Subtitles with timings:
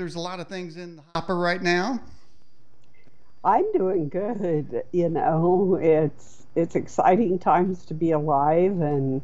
[0.00, 2.00] there's a lot of things in the hopper right now.
[3.44, 4.82] I'm doing good.
[4.92, 9.22] You know, it's it's exciting times to be alive, and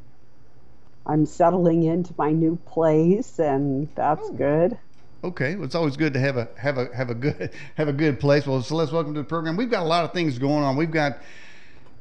[1.06, 4.32] I'm settling into my new place, and that's Oh.
[4.34, 4.78] good.
[5.24, 7.92] Okay, well, it's always good to have a have a have a good have a
[7.92, 8.46] good place.
[8.46, 9.56] Well, Celeste, welcome to the program.
[9.56, 10.76] We've got a lot of things going on.
[10.76, 11.18] We've got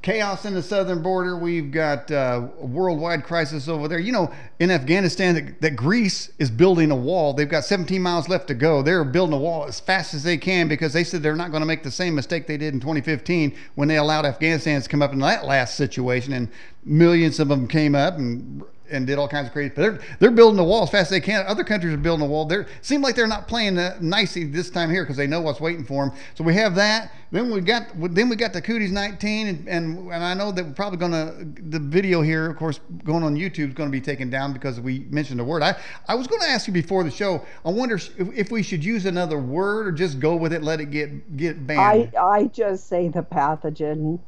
[0.06, 1.36] chaos in the southern border.
[1.36, 3.98] We've got uh, a worldwide crisis over there.
[3.98, 7.34] You know, in Afghanistan, that, that Greece is building a wall.
[7.34, 8.84] They've got 17 miles left to go.
[8.84, 11.62] They're building a wall as fast as they can because they said they're not going
[11.62, 15.02] to make the same mistake they did in 2015 when they allowed Afghanistan to come
[15.02, 16.50] up in that last situation, and
[16.84, 19.74] millions of them came up and and did all kinds of crazy.
[19.76, 21.46] But they're they're building the wall as fast as they can.
[21.48, 22.46] Other countries are building the wall.
[22.46, 25.60] They seem like they're not playing uh, nicely this time here because they know what's
[25.60, 26.18] waiting for them.
[26.36, 27.12] So we have that.
[27.32, 30.66] Then we got then we got the Cooties 19, and and, and I know that
[30.66, 34.30] we're probably gonna the video here, of course, going on YouTube is to be taken
[34.30, 35.62] down because we mentioned a word.
[35.64, 35.76] I
[36.08, 37.46] I was to ask you before the show.
[37.66, 40.80] I wonder if, if we should use another word or just go with it, let
[40.80, 42.12] it get get banned.
[42.16, 42.36] I.
[42.36, 44.20] I just say the pathogen,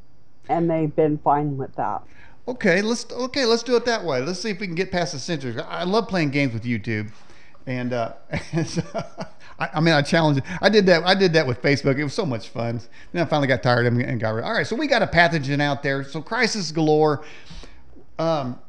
[0.50, 2.04] and they've been fine with that.
[2.48, 4.22] Okay, let's okay, let's do it that way.
[4.22, 5.58] Let's see if we can get past the censors.
[5.58, 7.12] I love playing games with YouTube,
[7.66, 8.14] and uh,
[8.66, 8.82] so,
[9.60, 10.42] I, I mean, I challenge.
[10.62, 11.06] I did that.
[11.06, 11.98] I did that with Facebook.
[11.98, 12.80] It was so much fun.
[13.12, 14.46] Then I finally got tired of it and got rid.
[14.46, 16.06] All right, so we got a pathogen out there.
[16.06, 17.26] So crisis galore.
[18.18, 18.60] Um,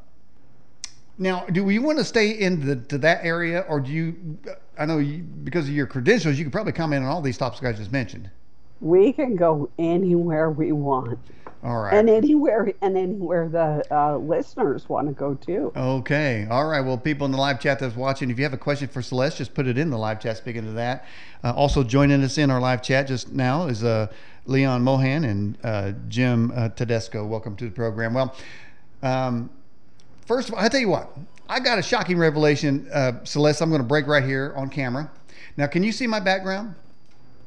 [1.17, 4.37] now, do we want to stay in the to that area, or do you?
[4.77, 7.63] I know you, because of your credentials, you could probably comment on all these topics
[7.63, 8.29] I just mentioned.
[8.81, 11.19] We can go anywhere we want,
[11.61, 11.93] All right.
[11.93, 15.73] and anywhere and anywhere the uh, listeners want to go too.
[15.75, 16.47] Okay.
[16.49, 16.79] All right.
[16.79, 19.37] Well, people in the live chat that's watching, if you have a question for Celeste,
[19.37, 20.37] just put it in the live chat.
[20.37, 21.05] Speaking of that,
[21.43, 24.07] uh, also joining us in our live chat just now is uh,
[24.45, 27.25] Leon Mohan and uh, Jim uh, Tedesco.
[27.25, 28.13] Welcome to the program.
[28.13, 28.35] Well,
[29.03, 29.49] um,
[30.25, 31.11] first of all, I tell you what,
[31.49, 33.61] I got a shocking revelation, uh, Celeste.
[33.61, 35.11] I'm going to break right here on camera.
[35.57, 36.75] Now, can you see my background?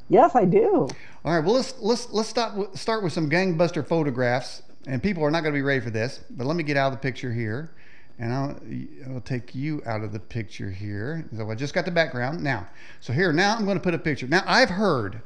[0.08, 0.88] Yes, I do.
[1.24, 1.44] All right.
[1.44, 5.52] Well, let's let's let's start start with some gangbuster photographs, and people are not going
[5.52, 6.24] to be ready for this.
[6.30, 7.70] But let me get out of the picture here,
[8.18, 8.56] and I'll
[9.08, 11.26] I'll take you out of the picture here.
[11.36, 12.68] So I just got the background now.
[13.00, 14.26] So here now I'm going to put a picture.
[14.26, 15.22] Now I've heard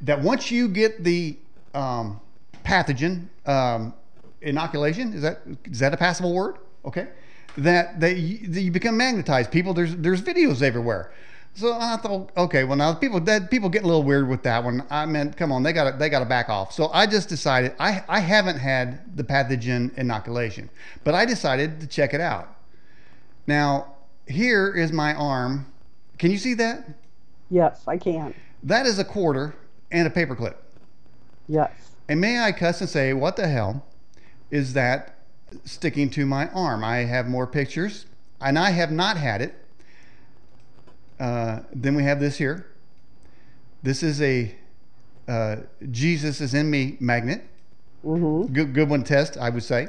[0.00, 1.36] that once you get the
[1.74, 2.20] um,
[2.64, 3.94] pathogen um,
[4.42, 6.56] inoculation, is that is that a passable word?
[6.84, 7.08] Okay,
[7.56, 9.50] that you, that you become magnetized.
[9.50, 11.12] People, there's there's videos everywhere.
[11.56, 14.64] So I thought, okay, well now people that people get a little weird with that
[14.64, 14.84] one.
[14.90, 16.72] I meant, come on, they got to they got to back off.
[16.72, 20.68] So I just decided I I haven't had the pathogen inoculation,
[21.04, 22.56] but I decided to check it out.
[23.46, 23.94] Now
[24.26, 25.66] here is my arm.
[26.18, 26.88] Can you see that?
[27.50, 28.34] Yes, I can.
[28.62, 29.54] That is a quarter
[29.90, 30.56] and a paperclip.
[31.46, 31.70] Yes.
[32.08, 33.84] And may I cuss and say, what the hell
[34.50, 35.18] is that
[35.64, 36.82] sticking to my arm?
[36.82, 38.06] I have more pictures,
[38.40, 39.54] and I have not had it.
[41.18, 42.66] Uh, then we have this here.
[43.82, 44.54] This is a
[45.28, 45.56] uh,
[45.90, 47.46] Jesus is in me magnet.
[48.04, 48.52] Mm-hmm.
[48.52, 49.88] Good, good one test, I would say.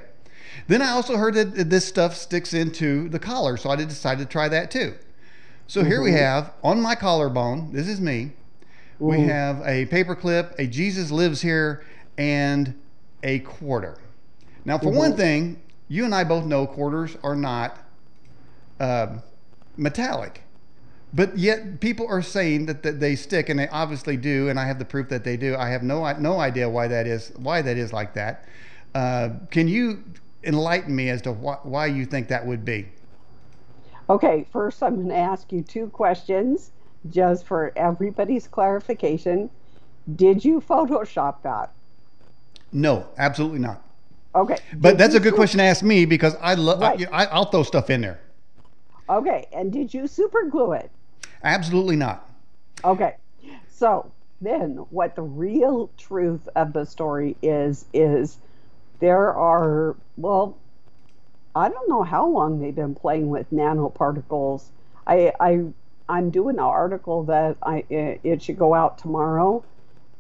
[0.67, 4.31] Then I also heard that this stuff sticks into the collar, so I decided to
[4.31, 4.93] try that too.
[5.67, 6.17] So here we Mhm.
[6.17, 8.31] have on my collarbone, this is me,
[8.99, 9.27] we Mhm.
[9.27, 11.83] have a paperclip, a Jesus lives here,
[12.17, 12.73] and
[13.23, 13.97] a quarter.
[14.63, 15.17] Now, for one Mhm.
[15.17, 17.77] thing, you and I both know quarters are not
[18.79, 19.21] um
[19.77, 20.43] metallic,
[21.15, 24.49] but yet people are saying that, that they stick, and they obviously do.
[24.49, 25.55] And I have the proof that they do.
[25.55, 27.31] I have no no idea why that is.
[27.37, 28.45] Why that is like that?
[28.93, 30.03] Uh, can you
[30.43, 32.89] enlighten me as to wh- why you think that would be?
[34.09, 36.71] Okay, first I'm going to ask you two questions
[37.09, 39.49] just for everybody's clarification.
[40.15, 41.71] Did you Photoshop that?
[42.73, 43.81] No, absolutely not.
[44.35, 44.57] Okay.
[44.73, 46.81] But did that's a good question to ask me because I love.
[46.81, 47.07] Right.
[47.11, 48.19] I, I'll throw stuff in there.
[49.09, 50.91] Okay, and did you super glue it?
[51.45, 52.27] Absolutely not.
[52.83, 53.15] Okay.
[53.69, 54.11] So
[54.41, 58.39] then what the real truth of the story is is
[58.99, 60.57] there are well
[61.55, 64.65] I don't know how long they've been playing with nanoparticles.
[65.05, 65.65] I I
[66.09, 69.63] I'm doing an article that I it, should go out tomorrow.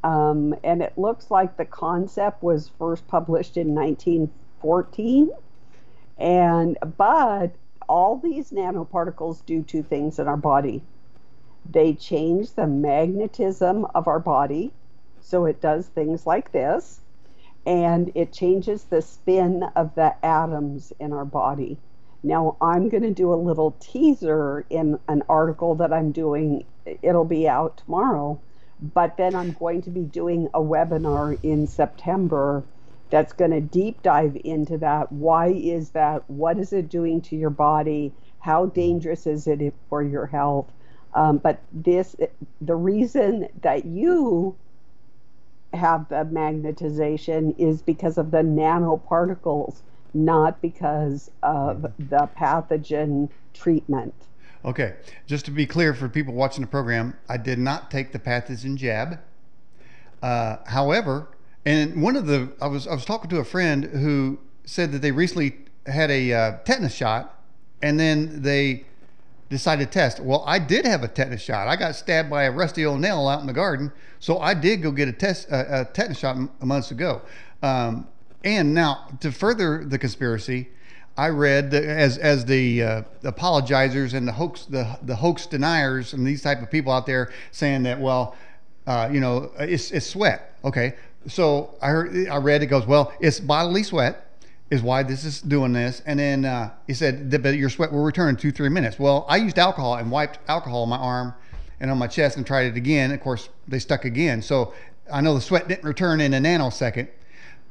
[0.03, 5.31] Um, and it looks like the concept was first published in 1914
[6.19, 7.55] and but
[7.89, 10.83] all these nanoparticles do two things in our body
[11.69, 14.73] they change the magnetism of our body.
[15.21, 17.01] So it does things like this
[17.65, 21.79] and it changes the spin of the atoms in our body.
[22.23, 26.65] Now i'm going to do a little teaser in an article that i'm doing.
[27.03, 28.41] It'll be out tomorrow
[28.81, 32.65] but then i'm going to be doing a webinar in september
[33.11, 35.11] that's going to deep dive into that.
[35.13, 36.29] Why is that?
[36.29, 38.13] What is it doing to your body?
[38.39, 40.73] How dangerous is it for your health
[41.15, 42.15] Um, but this,
[42.61, 44.55] the reason that you
[45.73, 49.77] have the magnetization is because of the nanoparticles,
[50.13, 54.13] not because of the pathogen treatment.
[54.65, 54.95] Okay,
[55.25, 58.75] just to be clear for people watching the program, I did not take the pathogen
[58.75, 59.19] jab.
[60.21, 61.27] Uh, however,
[61.65, 65.01] and one of the I was I was talking to a friend who said that
[65.01, 67.39] they recently had a uh, tetanus shot,
[67.81, 68.85] and then they
[69.49, 70.19] decided to test.
[70.19, 71.67] Well, I did have a tetanus shot.
[71.67, 74.81] I got stabbed by a rusty old nail out in the garden, so I did
[74.81, 77.21] go get a test a, a tetanus shot months ago.
[77.61, 78.07] Um,
[78.43, 80.69] and now to further the conspiracy,
[81.17, 86.13] I read that as as the uh, apologizers and the hoax the the hoax deniers
[86.13, 88.35] and these type of people out there saying that well,
[88.87, 90.57] uh, you know, it's it's sweat.
[90.63, 90.95] Okay,
[91.27, 94.24] so I heard I read it goes well, it's bodily sweat
[94.69, 96.01] is why this is doing this.
[96.05, 98.97] And then uh, he said that your sweat will return in two three minutes.
[98.97, 101.33] Well, I used alcohol and wiped alcohol on my arm
[101.79, 103.11] and on my chest and tried it again.
[103.11, 104.41] Of course, they stuck again.
[104.41, 104.73] So
[105.11, 107.09] I know the sweat didn't return in a nanosecond.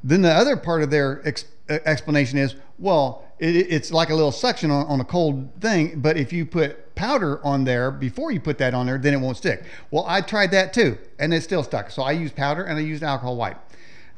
[0.05, 4.33] Then the other part of their ex- explanation is, well, it, it's like a little
[4.33, 8.39] suction on, on, a cold thing, but if you put powder on there before you
[8.39, 9.65] put that on there, then it won't stick.
[9.91, 11.91] Well, I tried that too, and it still stuck.
[11.91, 13.59] So I used powder and I used alcohol wipe.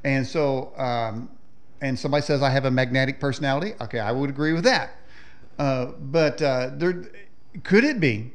[0.02, 1.30] And so, um,
[1.80, 3.74] and somebody says I have a magnetic personality.
[3.80, 4.92] Okay, I would agree with that.
[5.58, 7.04] Uh, but uh, there,
[7.64, 8.32] could it be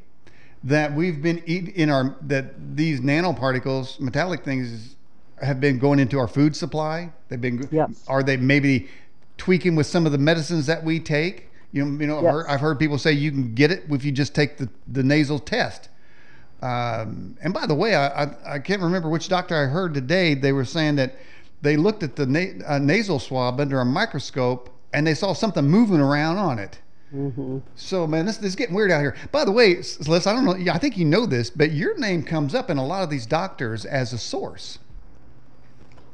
[0.64, 4.96] that we've been eating in our that these nanoparticles, metallic things,
[5.42, 7.12] have been going into our food supply?
[7.30, 7.68] They've been.
[7.72, 8.04] Yes.
[8.08, 8.90] Are they maybe
[9.38, 11.50] tweaking with some of the medicines that we take?
[11.72, 12.26] You know, you know, yes.
[12.26, 14.70] I've, heard, I've heard people say you can get it if you just take the,
[14.88, 15.90] the nasal test.
[16.62, 20.36] Um, and by the way, I, I, I can't remember which doctor I heard today.
[20.36, 21.16] They were saying that
[21.62, 25.66] they looked at the na- uh, nasal swab under a microscope and they saw something
[25.66, 26.80] moving around on it.
[27.14, 27.60] Mm-hmm.
[27.76, 29.16] So man, this, this is getting weird out here.
[29.32, 30.72] By the way, Celeste, I don't know.
[30.72, 33.26] I think you know this, but your name comes up in a lot of these
[33.26, 34.80] doctors as a source.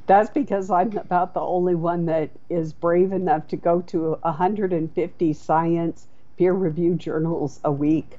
[0.08, 5.34] That's because I'm about the only one that is brave enough to go to 150
[5.34, 6.08] science
[6.38, 8.18] peer-reviewed journals a week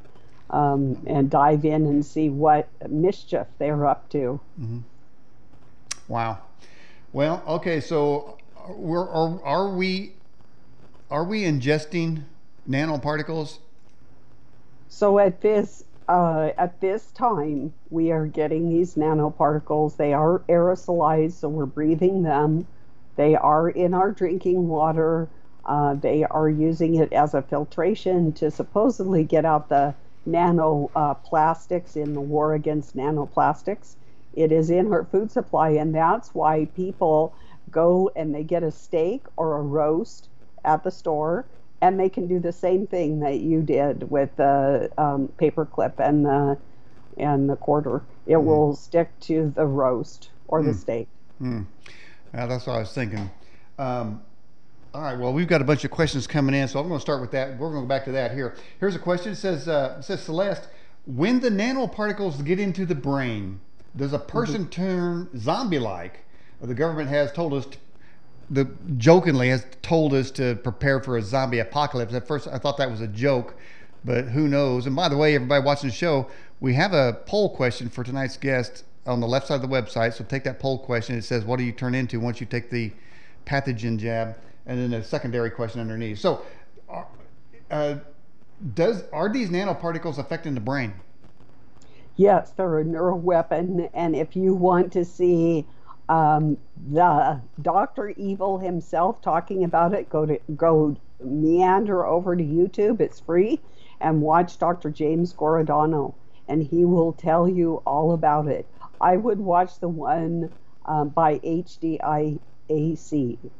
[0.51, 4.39] um, and dive in and see what mischief they're up to.
[4.61, 4.79] Mm-hmm.
[6.09, 6.39] Wow.
[7.12, 8.38] Well, okay, so
[8.69, 10.12] we're, are, are we
[11.10, 12.25] are we ingesting
[12.69, 13.58] nanoparticles?
[14.88, 19.96] So at this uh, at this time, we are getting these nanoparticles.
[19.96, 22.66] They are aerosolized, so we're breathing them.
[23.16, 25.28] They are in our drinking water.
[25.64, 29.94] Uh, they are using it as a filtration to supposedly get out the
[30.26, 33.94] nanoplastics uh, in the war against nanoplastics.
[34.38, 37.35] It is in her food supply, and that's why people
[37.73, 40.29] go and they get a steak or a roast
[40.64, 41.44] at the store,
[41.81, 45.99] and they can do the same thing that you did with the um, paper clip
[45.99, 46.56] and the
[47.17, 48.00] and the quarter.
[48.29, 48.44] It mm.
[48.44, 50.67] will stick to the roast or mm.
[50.67, 51.08] the steak.
[51.43, 51.67] Mm.
[52.32, 53.29] Yeah, that's what I was thinking.
[53.77, 54.22] Um,
[54.94, 55.19] all right.
[55.19, 57.32] Well, we've got a bunch of questions coming in, so I'm going to start with
[57.32, 57.58] that.
[57.58, 58.55] We're going to go back to that here.
[58.79, 59.32] Here's a question.
[59.32, 60.69] It says, uh, it says Celeste,
[61.06, 63.58] when the nanoparticles get into the brain,
[63.97, 64.71] does a person mm-hmm.
[64.71, 66.25] turn zombie-like?
[66.61, 67.79] The government has told us, to,
[68.51, 72.15] the jokingly has told us to prepare for a zombie apocalypse.
[72.15, 73.55] At first, I thought that was a joke,
[74.05, 74.87] but who knows?
[74.87, 76.29] And by the way, everybody watching the show,
[76.61, 80.15] we have a poll question for tonight's guest on the left side of the website.
[80.15, 81.17] So take that poll question.
[81.17, 82.93] It says, "What do you turn into once you take the
[83.47, 86.19] pathogen jab?" And then a secondary question underneath.
[86.19, 86.43] So,
[87.71, 87.97] uh
[88.75, 90.95] does are these nanoparticles affecting the brain?
[92.19, 95.65] Yes, they're a neural weapon, and if you want to see
[96.08, 96.58] um,
[96.91, 103.01] the Doctor Evil himself talking about it, go to go meander over to YouTube.
[103.01, 103.60] It's free,
[104.01, 104.91] and watch Dr.
[104.91, 106.17] James Giordano,
[106.48, 108.67] and he will tell you all about it.
[109.01, 110.51] I would watch the one
[110.87, 112.41] um, by HDIAC.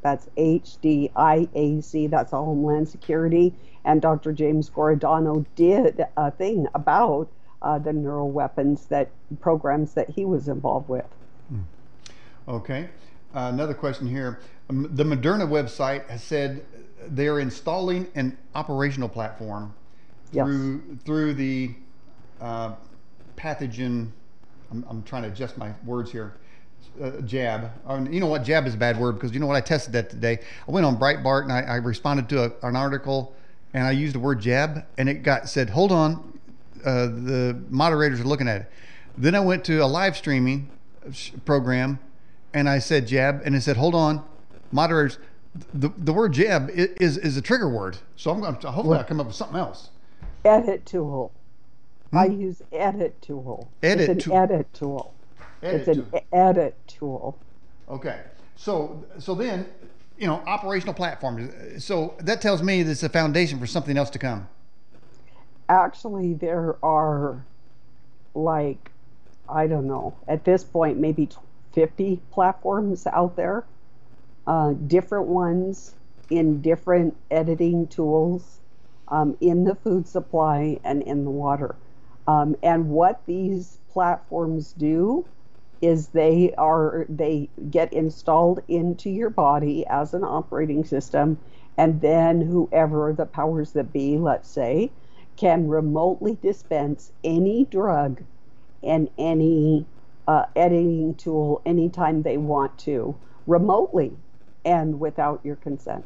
[0.01, 2.09] That's HDIAC.
[2.09, 3.53] That's Homeland Security,
[3.85, 4.33] and Dr.
[4.33, 7.29] James Giordano did a thing about
[7.61, 11.05] uh, the neural weapons that programs that he was involved with.
[11.49, 11.59] Hmm.
[12.47, 12.89] Okay.
[13.35, 14.39] Uh, another question here.
[14.69, 16.65] Um, the Moderna website has said
[17.07, 19.73] they're installing an operational platform
[20.31, 20.45] yes.
[20.45, 21.71] through through the
[22.41, 22.73] uh,
[23.37, 24.09] pathogen.
[24.71, 26.33] I'm, I'm, trying to adjust my words here.
[27.01, 27.71] Uh, jab.
[27.85, 28.43] Um, you know what?
[28.43, 29.55] Jab is a bad word because you know what?
[29.55, 30.39] I tested that today.
[30.67, 33.35] I went on Breitbart and I, I responded to a, an article
[33.73, 36.38] and I used the word jab and it got said, hold on,
[36.85, 38.71] uh, the moderators are looking at it.
[39.17, 40.69] Then I went to a live streaming
[41.45, 41.99] program
[42.53, 44.23] and I said jab, and it said, hold on,
[44.71, 45.19] moderators,
[45.73, 47.97] the, the word jab is, is a trigger word.
[48.15, 49.89] So I'm going to hopefully I'll come up with something else.
[50.45, 51.31] Edit tool.
[52.11, 53.69] I use edit tool.
[53.83, 54.37] Edit it's an tool.
[54.37, 55.13] edit tool.
[55.61, 56.19] Edit it's an tool.
[56.19, 57.37] e- edit tool.
[57.89, 58.21] Okay.
[58.55, 59.67] So so then,
[60.17, 61.83] you know, operational platforms.
[61.83, 64.47] So that tells me this is a foundation for something else to come.
[65.69, 67.45] Actually, there are
[68.35, 68.91] like,
[69.49, 71.29] I don't know, at this point, maybe
[71.73, 73.65] 50 platforms out there,
[74.47, 75.95] uh, different ones
[76.29, 78.59] in different editing tools
[79.09, 81.75] um, in the food supply and in the water.
[82.27, 85.25] Um, and what these platforms do
[85.81, 91.39] is they are they get installed into your body as an operating system
[91.77, 94.91] and then whoever the powers that be let's say
[95.39, 98.21] can remotely dispense any drug
[98.83, 99.85] and any
[100.27, 103.15] uh, editing tool anytime they want to
[103.47, 104.11] remotely
[104.65, 106.05] and without your consent.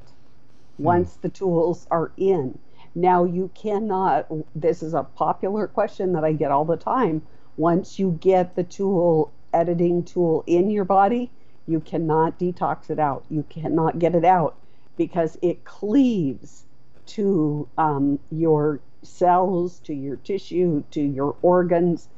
[0.77, 2.59] Once the tools are in.
[2.93, 7.23] Now you cannot this is a popular question that i get all the time.
[7.57, 11.31] Once you get the tool editing tool in your body
[11.65, 13.25] you cannot detox it out.
[13.31, 14.57] You cannot get it out
[14.95, 16.65] because it cleaves
[17.07, 22.09] to um, your cells to your tissue to your organs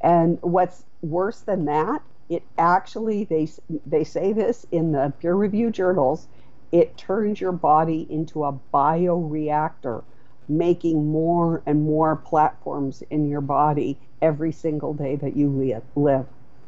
[0.00, 3.48] and what's worse than that it actually they
[3.86, 6.28] they say this in the peer reviewed journals
[6.70, 10.02] it turns your body into a bioreactor
[10.48, 16.26] making more and more platforms in your body every single day that you li- live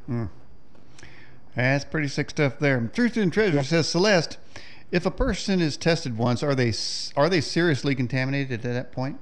[0.09, 0.29] mm.
[1.55, 2.91] That's pretty sick stuff there.
[2.93, 4.39] Truth and Treasure says Celeste,
[4.91, 6.73] if a person is tested once, are they
[7.17, 9.19] are they seriously contaminated at that point?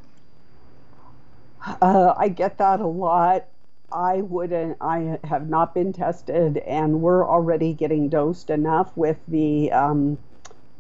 [1.65, 3.47] Uh, I get that a lot.
[3.93, 4.79] I wouldn't.
[4.81, 10.19] I have not been tested, and we're already getting dosed enough with the um,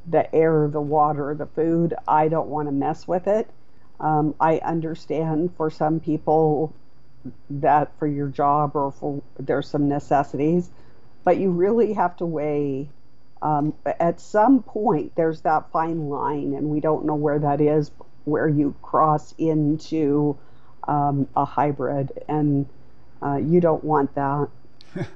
[0.08, 1.94] the air, the water, the food.
[2.08, 3.48] I don't want to mess with it.
[4.00, 6.74] Um, I understand for some people
[7.50, 10.70] that for your job or for there's some necessities,
[11.22, 12.88] but you really have to weigh.
[13.40, 17.90] Um, at some point, there's that fine line, and we don't know where that is,
[18.24, 20.38] where you cross into
[20.88, 22.66] um, a hybrid, and
[23.22, 24.48] uh, you don't want that.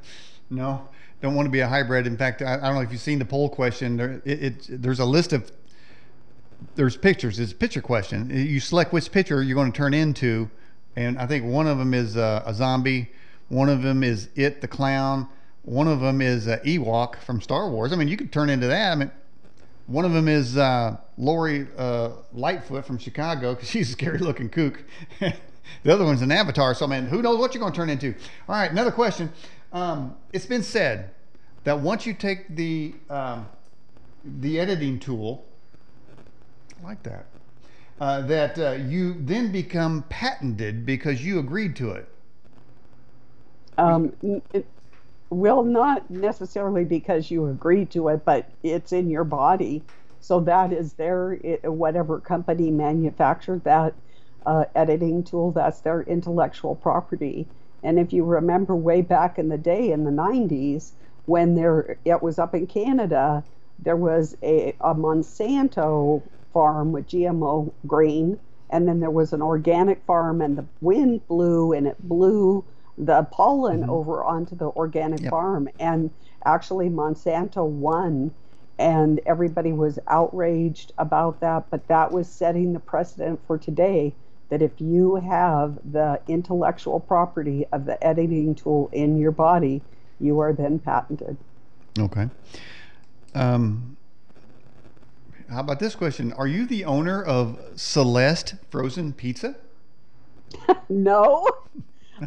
[0.50, 0.88] No,
[1.22, 2.06] don't want to be a hybrid.
[2.06, 3.96] In fact, I, I don't know if you've seen the poll question.
[3.96, 5.50] There, it, it there's a list of
[6.74, 7.38] there's pictures.
[7.38, 8.30] It's a picture question.
[8.30, 10.50] You select which picture you're going to turn into,
[10.94, 13.10] and I think one of them is uh, a zombie.
[13.48, 15.28] One of them is it the clown.
[15.62, 17.92] One of them is uh, Ewok from Star Wars.
[17.92, 18.92] I mean, you could turn into that.
[18.92, 19.10] I mean,
[19.86, 24.48] one of them is uh, Lori uh, Lightfoot from Chicago because she's a scary looking
[24.48, 24.84] kook.
[25.82, 26.74] the other one's an avatar.
[26.74, 28.14] So, I mean, who knows what you're going to turn into?
[28.48, 29.32] All right, another question.
[29.72, 31.10] Um, it's been said
[31.64, 33.46] that once you take the um,
[34.24, 35.44] the editing tool,
[36.82, 37.26] like that,
[38.00, 42.08] uh, that uh, you then become patented because you agreed to it.
[43.78, 44.12] Um,
[44.52, 44.66] it,
[45.30, 49.82] well, not necessarily because you agreed to it, but it's in your body.
[50.20, 53.94] So that is their, it, whatever company manufactured that
[54.46, 57.48] uh, editing tool, that's their intellectual property.
[57.82, 60.92] And if you remember way back in the day in the 90s,
[61.26, 63.44] when there, it was up in Canada,
[63.80, 66.22] there was a, a Monsanto
[66.52, 68.38] farm with GMO grain,
[68.70, 72.64] and then there was an organic farm, and the wind blew and it blew
[72.98, 73.88] the pollen Mhm.
[73.88, 75.30] over onto the organic Yep.
[75.30, 75.68] farm.
[75.78, 76.10] And
[76.44, 78.32] actually, Monsanto won,
[78.78, 81.66] and everybody was outraged about that.
[81.70, 84.14] But that was setting the precedent for today
[84.48, 89.82] that if you have the intellectual property of the editing tool in your body,
[90.20, 91.36] you are then patented.
[91.98, 92.28] Okay.
[93.34, 93.96] Um,
[95.50, 96.32] how about this question?
[96.34, 99.56] Are you the owner of Celeste Frozen Pizza?
[100.88, 101.48] No,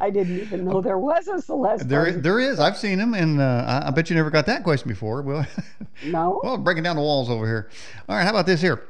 [0.02, 1.88] I didn't even know there was a Celeste.
[1.88, 2.60] There, there is.
[2.60, 5.22] I've seen them, and uh, I, I bet you never got that question before.
[5.22, 5.48] Well,
[6.06, 6.42] No.
[6.44, 7.70] well, breaking down the walls over here.
[8.08, 8.84] All right, how about this here?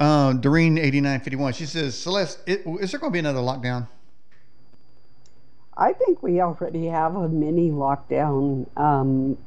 [0.00, 1.52] Uh, Doreen eighty nine fifty one.
[1.52, 3.88] She says, Celeste, it, is there going to be another lockdown?
[5.76, 9.38] I think we already have a mini lockdown um,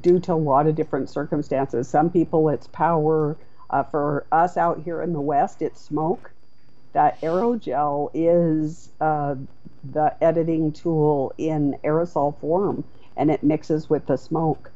[0.00, 1.88] due to a lot of different circumstances.
[1.88, 3.36] Some people, it's power.
[3.68, 6.30] Uh, for us out here in the West, it's smoke.
[6.92, 9.34] That aerogel is uh,
[9.92, 12.84] the editing tool in aerosol form,
[13.16, 14.70] and it mixes with the smoke.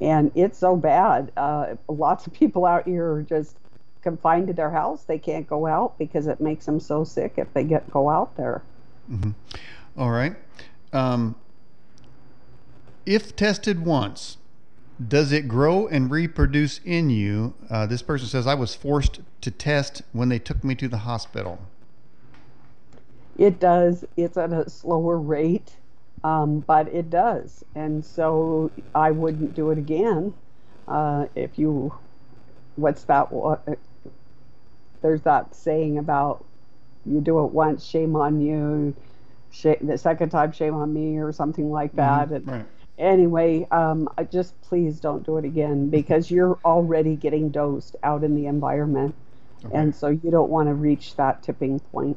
[0.00, 1.32] And it's so bad.
[1.36, 3.56] Uh, lots of people out here are just
[4.06, 5.02] confined to their house.
[5.02, 8.36] They can't go out because it makes them so sick if they get go out
[8.36, 8.62] there.
[9.10, 9.32] Mm-hmm.
[9.98, 10.36] All right.
[10.92, 11.34] Um,
[13.04, 14.36] if tested once,
[15.08, 17.54] does it grow and reproduce in you?
[17.68, 20.98] Uh, this person says, I was forced to test when they took me to the
[20.98, 21.58] hospital.
[23.36, 24.04] It does.
[24.16, 25.74] It's at a slower rate,
[26.22, 27.64] um, but it does.
[27.74, 30.32] And so I wouldn't do it again.
[30.86, 31.92] Uh, if you,
[32.76, 33.28] what's that?
[35.06, 36.44] There's that saying about
[37.04, 38.92] you do it once, shame on you.
[39.52, 42.28] Shame, the second time, shame on me, or something like that.
[42.28, 42.50] Mm-hmm.
[42.50, 42.66] Right.
[42.98, 48.24] Anyway, um, I just please don't do it again because you're already getting dosed out
[48.24, 49.14] in the environment.
[49.64, 49.78] Okay.
[49.78, 52.16] And so you don't want to reach that tipping point.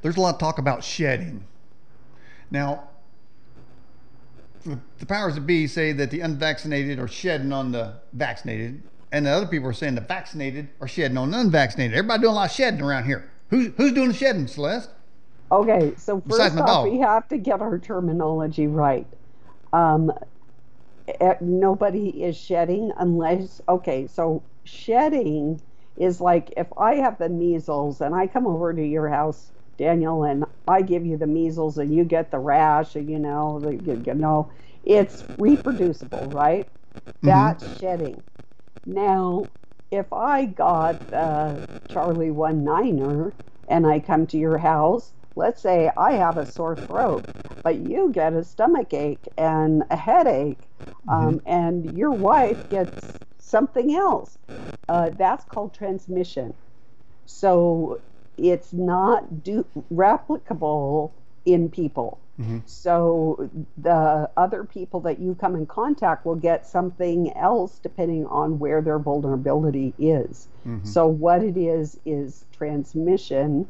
[0.00, 1.44] There's a lot of talk about shedding.
[2.50, 2.84] Now,
[4.64, 8.82] the, the powers that be say that the unvaccinated are shedding on the vaccinated,
[9.14, 11.96] and the other people are saying the vaccinated are shedding on the unvaccinated.
[11.96, 13.30] Everybody doing a lot of shedding around here.
[13.48, 14.90] Who's who's doing the shedding, Celeste?
[15.52, 19.06] Okay, so first off, we have to get our terminology right.
[19.72, 20.12] Um,
[21.06, 25.60] eh, nobody is shedding unless, okay, so shedding
[25.96, 30.24] is like if I have the measles and I come over to your house, Daniel,
[30.24, 33.76] and I give you the measles and you get the rash, and you know, the,
[33.76, 34.50] you, you know,
[34.82, 36.66] it's reproducible, right?
[37.22, 38.20] That's shedding.
[38.86, 39.50] Now,
[39.90, 43.34] if I got uh, Charlie one niner
[43.68, 47.28] and I come to your house, let's say I have a sore throat,
[47.62, 50.68] but you get a stomach ache and a headache,
[51.08, 54.38] um, and your wife gets something else.
[54.88, 56.54] Uh, that's called transmission.
[57.26, 58.02] So
[58.38, 61.12] it's not do- replicable
[61.46, 62.23] in people.
[62.38, 62.62] Mhm.
[62.66, 68.58] So the other people that you come in contact will get something else depending on
[68.58, 70.48] where their vulnerability is.
[70.66, 70.86] Mhm.
[70.86, 73.66] So what it is is transmission.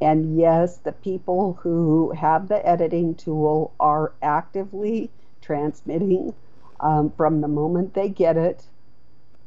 [0.00, 6.34] And yes, the people who have the editing tool are actively transmitting
[6.80, 8.68] um, from the moment they get it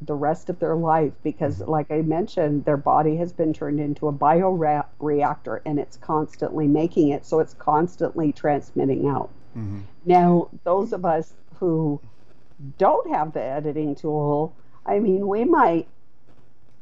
[0.01, 4.07] the rest of their life because like i mentioned their body has been turned into
[4.07, 9.83] a bioreactor and it's constantly making it so it's constantly transmitting out Mhm.
[10.05, 11.99] now those of us who
[12.77, 14.53] don't have the editing tool
[14.85, 15.87] i mean we might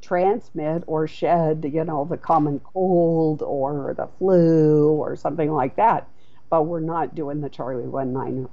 [0.02, 6.08] transmit or shed you know the common cold or the flu or something like that
[6.50, 8.50] but we're not doing the charlie 19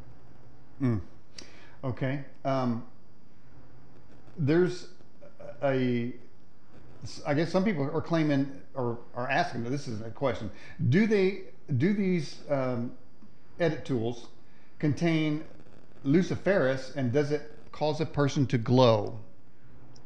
[0.81, 1.01] Mm.
[1.85, 2.25] Okay.
[2.45, 2.85] Um,
[4.41, 4.89] there's
[5.63, 6.13] a,
[7.27, 9.65] I guess some people are claiming or are asking.
[9.65, 10.51] This is a question:
[10.89, 11.43] Do they
[11.77, 12.93] do these um,
[13.61, 14.29] edit tools
[14.79, 15.45] contain
[16.05, 19.19] luciferase, and does it cause a person to glow?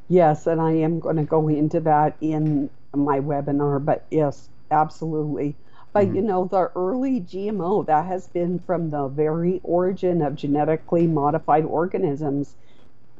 [0.08, 5.56] Yes, and I am going to go into that in my webinar, but yes, absolutely.
[5.94, 11.06] But you know, the early GMO, that has been from the very origin of genetically
[11.06, 12.56] modified organisms.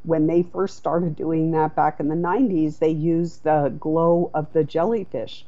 [0.04, 4.52] When they first started doing that back in the 90s, they used the glow of
[4.52, 5.44] the jellyfish,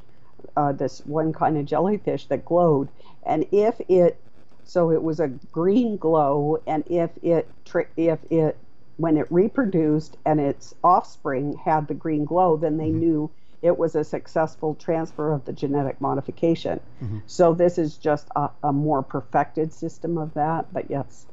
[0.57, 2.89] uh, this one kind of jellyfish that glowed.
[3.25, 4.19] And if it,
[4.65, 7.49] so it was a green glow, and if it,
[7.97, 8.57] if it
[8.97, 13.31] when it reproduced and its offspring had the green glow, then they knew
[13.63, 16.81] it was a successful transfer of the genetic modification.
[17.27, 21.27] So this is just a, a more perfected system of that, but yes.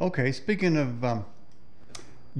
[0.00, 0.30] Okay.
[0.32, 1.24] Speaking of um,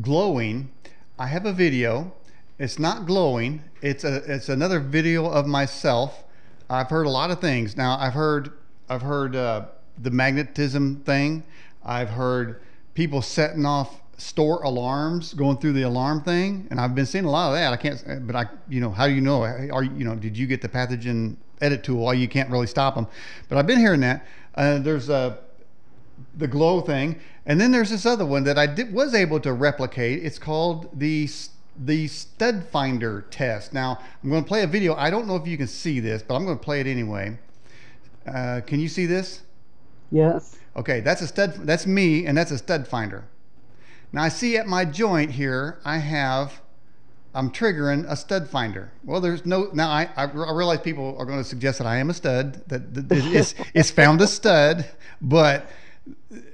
[0.00, 0.70] glowing,
[1.18, 2.12] I have a video.
[2.58, 3.62] It's not glowing.
[3.82, 6.24] It's a it's another video of myself.
[6.70, 7.76] I've heard a lot of things.
[7.76, 8.52] Now I've heard
[8.88, 9.66] I've heard uh,
[9.98, 11.44] the magnetism thing.
[11.84, 12.60] I've heard
[12.94, 17.30] people setting off store alarms, going through the alarm thing, and I've been seeing a
[17.30, 17.72] lot of that.
[17.72, 19.42] I can't, but I, you know, how do you know?
[19.42, 22.12] Are you, know, did you get the pathogen edit tool?
[22.12, 23.06] You can't really stop them,
[23.48, 24.26] but I've been hearing that.
[24.56, 25.38] Uh, there's a
[26.38, 29.52] the glow thing, and then there's this other one that I did, was able to
[29.52, 30.24] replicate.
[30.24, 31.28] It's called the
[31.76, 33.72] the stud finder test.
[33.72, 34.94] Now I'm going to play a video.
[34.94, 37.38] I don't know if you can see this, but I'm going to play it anyway.
[38.26, 39.42] Uh, can you see this?
[40.10, 40.56] Yes.
[40.76, 41.54] Okay, that's a stud.
[41.54, 43.24] That's me, and that's a stud finder.
[44.12, 46.60] Now I see at my joint here, I have,
[47.34, 48.90] I'm triggering a stud finder.
[49.04, 49.68] Well, there's no.
[49.72, 52.62] Now I, I, realize people are going to suggest that I am a stud.
[52.68, 54.88] That, that it's, it's found a stud,
[55.20, 55.68] but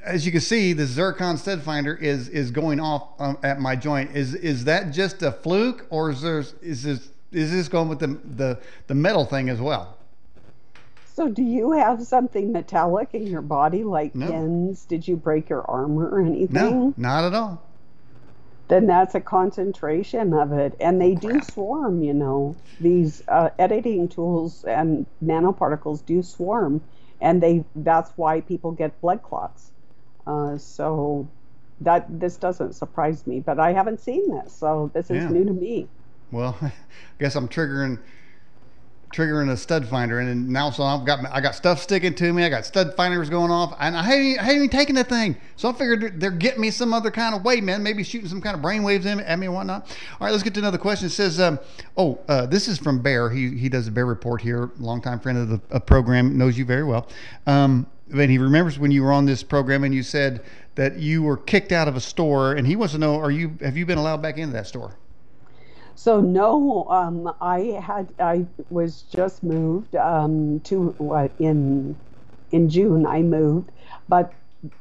[0.04, 3.76] as you can see, the zircon stud finder is is going off um, at my
[3.76, 4.16] joint.
[4.16, 7.98] Is is that just a fluke, or is there is this is this going with
[7.98, 9.98] the the the metal thing as well?
[11.14, 14.26] So do you have something metallic in your body like No.
[14.30, 14.84] pins?
[14.84, 16.52] Did you break your arm or anything?
[16.52, 17.62] No, not at all.
[18.66, 20.74] Then that's a concentration of it.
[20.80, 22.56] And they do swarm, you know.
[22.80, 26.80] These uh, editing tools and nanoparticles do swarm.
[27.20, 29.70] And they that's why people get blood clots.
[30.26, 31.28] Uh, so
[31.80, 35.28] that this doesn't surprise me, but I haven't seen this, so this is Yeah.
[35.28, 35.88] new to me.
[36.30, 36.72] Well, I
[37.18, 37.98] guess I'm triggering
[39.14, 42.44] triggering a stud finder, and now so I've got I got stuff sticking to me.
[42.44, 45.36] I got stud finders going off, and I haven't, I haven't even taken the thing.
[45.56, 47.82] So I figured they're getting me some other kind of way, man.
[47.82, 49.86] Maybe shooting some kind of brain waves in at me and whatnot.
[50.20, 51.06] All right, let's get to another question.
[51.06, 51.60] It says, um,
[51.96, 53.30] oh, uh, this is from Bear.
[53.30, 54.70] He he does a Bear report here.
[54.78, 57.08] Longtime friend of the program, knows you very well.
[57.46, 61.22] Um, but he remembers when you were on this program and you said that you
[61.22, 63.86] were kicked out of a store, and he wants to know: Are you have you
[63.86, 64.96] been allowed back into that store?
[65.94, 72.00] So no, um, I had I was just moved um, to what in
[72.50, 73.72] in June I moved,
[74.08, 74.34] but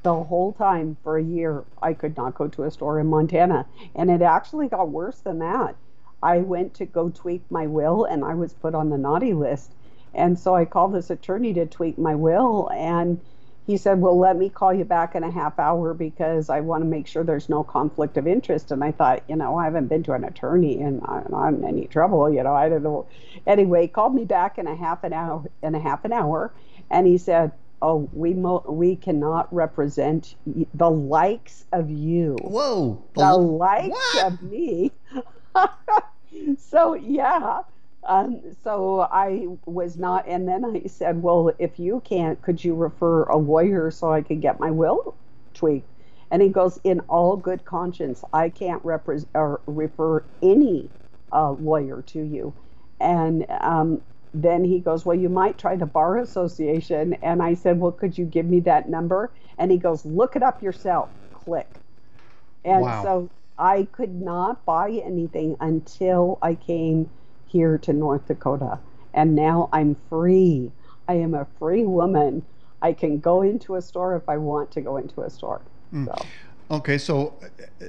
[0.04, 3.68] the whole time for a year I could not go to a store in Montana,
[3.96, 5.78] and it actually got worse than that.
[6.24, 9.76] I went to go tweak my will, and I was put on the naughty list,
[10.14, 13.22] and so I called this attorney to tweak my will, and
[13.66, 16.84] he said, Well, let me call you back in a half hour because I want
[16.84, 18.72] to make sure there's no conflict of interest.
[18.72, 21.88] And I thought, you know, I haven't been to an attorney and I'm in any
[21.88, 23.08] trouble, you know, I don't know.
[23.48, 26.52] Anyway, he called me back in a half an hour in a half an hour
[26.90, 30.36] and he said, Oh, we mo- we cannot represent
[30.74, 32.38] the likes of you.
[32.42, 33.04] Whoa.
[33.16, 34.26] The likes what?
[34.26, 34.92] of me.
[36.58, 37.62] so yeah,
[38.06, 42.76] um, so I was not, and then I said, well, if you can't, could you
[42.76, 45.16] refer a lawyer so I could get my will
[45.54, 45.88] tweaked?
[46.32, 50.90] And he goes, in all good conscience, I can't represent or refer any
[51.32, 52.54] uh, lawyer to you.
[53.00, 54.02] And um,
[54.34, 57.14] then he goes, well, you might try the bar association.
[57.22, 59.30] And I said, well, could you give me that number?
[59.58, 61.10] And he goes, look it up yourself.
[61.34, 61.70] Click.
[62.66, 63.04] And wow.
[63.04, 67.10] so I could not buy anything until I came
[67.54, 68.80] here to North Dakota.
[69.14, 70.72] And now I'm free.
[71.08, 72.44] I am a free woman.
[72.82, 75.62] I can go into a store if I want to go into a store.
[75.94, 76.08] Mm.
[76.08, 76.26] So.
[76.72, 77.36] Okay, so
[77.82, 77.86] uh,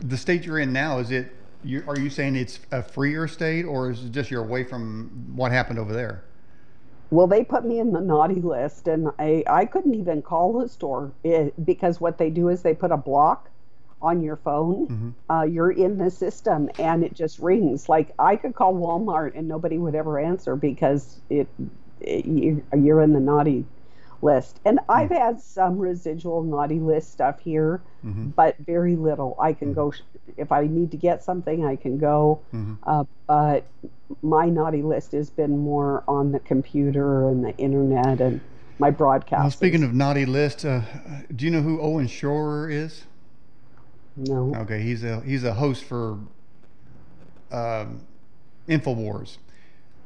[0.00, 1.30] the state you're in now is it?
[1.62, 5.32] You, are you saying it's a freer state, or is it just you're away from
[5.36, 6.24] what happened over there?
[7.10, 10.68] Well, they put me in the naughty list, and I I couldn't even call the
[10.68, 13.50] store it, because what they do is they put a block
[14.02, 15.32] on your phone, mm-hmm.
[15.32, 17.88] uh, you're in the system and it just rings.
[17.88, 21.48] Like I could call Walmart and nobody would ever answer because it,
[22.00, 23.64] it you're in the naughty
[24.20, 24.60] list.
[24.64, 24.90] And mm-hmm.
[24.90, 28.28] I've had some residual naughty list stuff here, mm-hmm.
[28.28, 29.36] but very little.
[29.40, 30.32] I can go mm-hmm.
[30.36, 32.40] if I need to get something, I can go.
[32.52, 32.74] Mm-hmm.
[32.84, 33.66] Uh, but
[34.22, 38.40] my naughty list has been more on the computer and the internet and
[38.78, 39.42] my broadcast.
[39.42, 40.82] Well, speaking of naughty list, uh,
[41.34, 43.04] do you know who Owen Shroyer is?
[44.16, 44.54] No.
[44.56, 46.18] Okay, he's a he's a host for
[47.50, 48.02] um,
[48.68, 49.38] Infowars.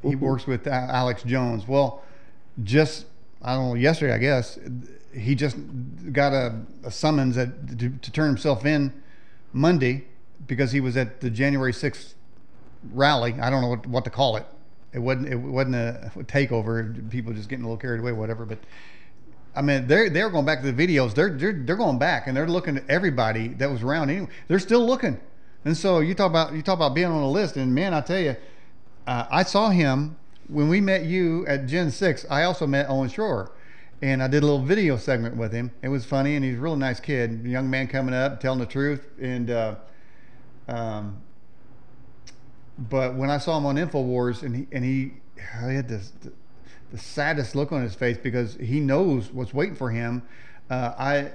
[0.02, 0.24] He mm-hmm.
[0.24, 1.66] works with Alex Jones.
[1.66, 2.02] Well,
[2.62, 3.06] just
[3.42, 4.58] I don't know yesterday, I guess
[5.16, 5.56] he just
[6.12, 8.92] got a, a summons at, to, to turn himself in
[9.52, 10.04] Monday
[10.46, 12.14] because he was at the January sixth
[12.92, 13.34] rally.
[13.40, 14.46] I don't know what, what to call it.
[14.92, 17.10] It wasn't it wasn't a takeover.
[17.10, 18.44] People just getting a little carried away, whatever.
[18.44, 18.58] But
[19.56, 21.14] I mean, they're they're going back to the videos.
[21.14, 24.10] They're they're they're going back and they're looking at everybody that was around.
[24.10, 25.18] Anyway, they're still looking.
[25.64, 27.56] And so you talk about you talk about being on a list.
[27.56, 28.36] And man, I tell you,
[29.06, 30.16] uh, I saw him
[30.48, 32.26] when we met you at Gen Six.
[32.30, 33.50] I also met Owen Shroyer,
[34.02, 35.72] and I did a little video segment with him.
[35.82, 38.66] It was funny, and he's a really nice kid, young man coming up, telling the
[38.66, 39.08] truth.
[39.20, 39.76] And uh,
[40.68, 41.22] um,
[42.78, 46.12] but when I saw him on Infowars, and he and he, he had this
[46.90, 50.22] the saddest look on his face because he knows what's waiting for him.
[50.70, 51.32] Uh, I,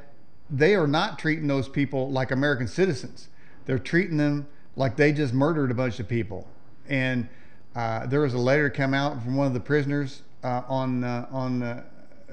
[0.50, 3.30] they are not treating those people like American citizens.
[3.66, 6.48] They're treating them like they just murdered a bunch of people.
[6.88, 7.30] And
[7.76, 11.28] uh, there was a letter come out from one of the prisoners uh, on uh,
[11.32, 11.84] on uh,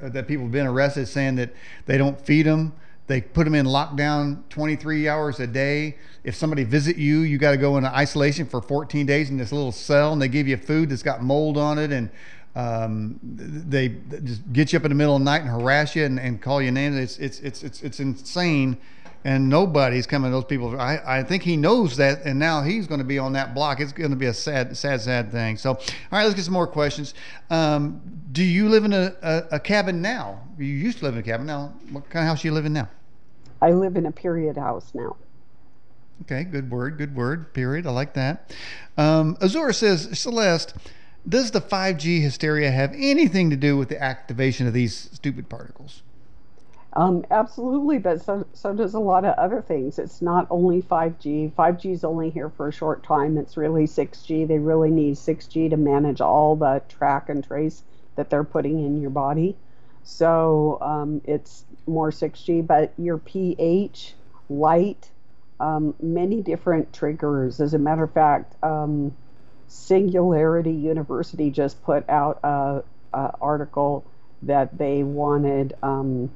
[0.03, 1.51] that people have been arrested saying that
[1.87, 2.73] they don't feed them.
[3.07, 5.97] They put them in lockdown 23 hours a day.
[6.25, 9.51] If somebody visit you, you got to go into isolation for 14 days in this
[9.51, 12.11] little cell, and they give you food that's got mold on it and
[12.59, 13.91] um, they
[14.25, 16.43] just get you up in the middle of the night and harass you and, and
[16.43, 16.97] call you names.
[16.97, 18.79] It's, it's, it's, it's, it's insane.
[19.25, 20.81] And nobody's coming to those people.
[20.81, 23.79] I, I think he knows that, and now he's going to be on that block.
[23.79, 25.57] It's going to be a sad, sad, sad thing.
[25.57, 25.79] So, all
[26.11, 27.15] right, let's get some more questions.
[27.49, 28.01] Um,
[28.33, 30.41] do you live in a, a, a, cabin now?
[30.57, 31.47] You used to live in a cabin.
[31.47, 32.89] Now, what kind of house you live in now?
[33.63, 35.17] I live in a period house now.
[36.23, 37.55] Okay, good word, good word.
[37.55, 37.87] Period.
[37.87, 38.53] I like that.
[38.97, 40.75] Um, Azura says, Celeste,
[41.29, 46.03] does the 5G hysteria have anything to do with the activation of these stupid particles?
[46.95, 49.99] Um, absolutely, but so, so does a lot of other things.
[49.99, 51.53] It's not only 5G.
[51.53, 53.37] 5G is only here for a short time.
[53.37, 54.49] It's really 6G.
[54.49, 57.83] They really need 6G to manage all the track and trace
[58.17, 59.57] that they're putting in your body.
[60.03, 64.15] So um, it's more 6G, but your pH,
[64.49, 65.11] light,
[65.61, 67.61] um, many different triggers.
[67.61, 69.15] As a matter of fact, um,
[69.69, 74.05] Singularity University just put out a, a article
[74.43, 76.31] that they wanted um,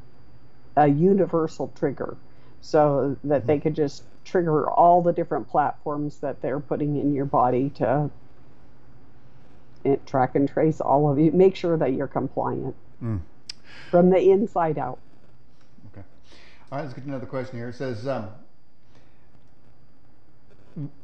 [0.77, 2.17] a universal trigger
[2.61, 7.25] so that they could just trigger all the different platforms that they're putting in your
[7.25, 8.11] body to
[9.85, 11.33] it, track and trace all of you.
[11.33, 13.21] Make sure that you're compliant mm.
[13.91, 14.99] from the inside out.
[15.93, 16.05] Okay.
[16.71, 17.71] All right, let's get another question here.
[17.71, 18.29] It says, um,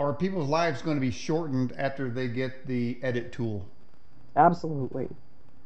[0.00, 3.66] are people's lives going to be shortened after they get the edit tool?
[4.37, 5.09] Absolutely.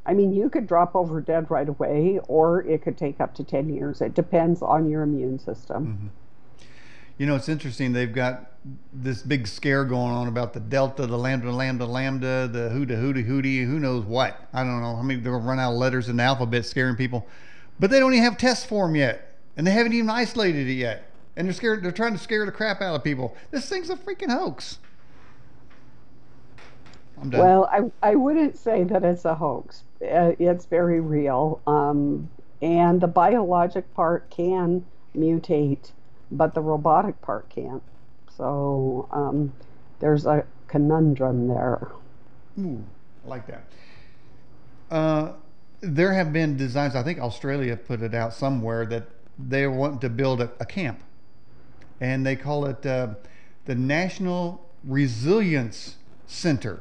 [0.04, 3.44] I mean, you could drop over dead right away, or it could take up to
[3.44, 4.00] 10 years.
[4.00, 5.86] It depends on your immune system.
[5.86, 6.66] Mm-hmm.
[7.18, 7.92] You know, it's interesting.
[7.92, 8.50] They've got
[8.92, 13.28] this big scare going on about the Delta, the Lambda, Lambda, Lambda, the Huda, Huda,
[13.28, 14.48] Hootie, who knows what.
[14.52, 14.96] I don't know.
[14.96, 17.26] I mean, they're going to run out of letters in the alphabet scaring people.
[17.78, 19.36] But they don't even have tests for them yet.
[19.56, 21.12] And they haven't even isolated it yet.
[21.37, 21.83] And they're scared.
[21.83, 23.37] They're trying to scare the crap out of people.
[23.51, 24.79] This thing's a freaking hoax.
[27.21, 27.40] I'm done.
[27.40, 29.85] Well, I, I wouldn't say that it's a hoax.
[30.03, 31.61] Uh, it's very real.
[31.66, 32.29] Um,
[32.61, 34.85] and the biologic part can
[35.16, 35.92] mutate,
[36.31, 37.83] but the robotic part can't.
[38.37, 39.53] So um,
[40.01, 41.92] there's a conundrum there.
[42.59, 42.85] Ooh,
[43.25, 43.64] I like that.
[44.90, 45.33] Uh,
[45.81, 50.09] there have been designs, I think Australia put it out somewhere, that they want to
[50.09, 51.03] build a, a camp.
[52.00, 53.14] And they call it uh,
[53.64, 56.81] the National Resilience Center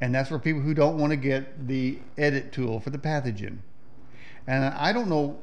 [0.00, 3.58] and that's for people who don't want to get the edit tool for the pathogen.
[4.46, 5.38] And I don't know,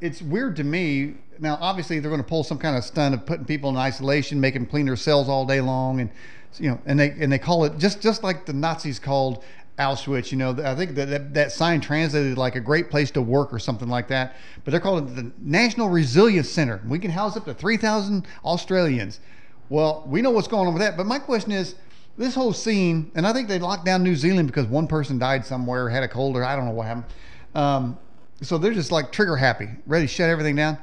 [0.00, 1.14] it's weird to me.
[1.38, 4.40] Now, obviously, they're going to pull some kind of stunt of putting people in isolation,
[4.40, 6.10] making them clean their cells all day long, and
[6.58, 9.44] you know, and they and they call it just just like the Nazis called
[9.78, 10.32] Auschwitz.
[10.32, 13.52] You know, I think that, that that sign translated like a great place to work
[13.52, 14.36] or something like that.
[14.64, 16.80] But they're calling it the National Resilience Center.
[16.86, 19.20] We can house up to three thousand Australians.
[19.68, 20.96] Well, we know what's going on with that.
[20.96, 21.74] But my question is
[22.16, 25.44] this whole scene, and I think they locked down New Zealand because one person died
[25.44, 27.04] somewhere, had a cold, or I don't know what happened.
[27.54, 27.98] Um,
[28.42, 30.78] so they're just like trigger happy, ready to shut everything down.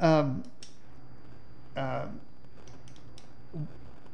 [0.00, 0.42] Um,
[1.76, 2.06] uh,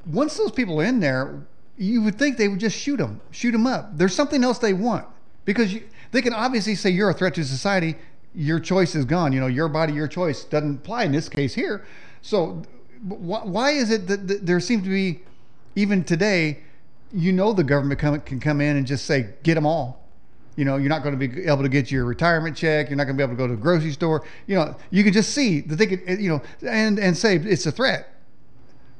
[0.07, 3.53] once those people are in there, you would think they would just shoot them, shoot
[3.53, 3.97] them up.
[3.97, 5.07] There's something else they want
[5.45, 7.97] because you, they can obviously say you're a threat to society.
[8.35, 9.33] Your choice is gone.
[9.33, 11.85] You know, your body, your choice doesn't apply in this case here.
[12.21, 12.63] So,
[13.03, 15.21] why is it that there seems to be
[15.75, 16.61] even today,
[17.13, 20.03] you know the government come, can come in and just say, get them all.
[20.57, 22.91] You know, you're not going to be able to get your retirement check.
[22.91, 24.25] You're not going to be able to go to the grocery store.
[24.47, 27.37] You know, you can just see that they could, eh, you know, and and say
[27.37, 28.15] it's a threat.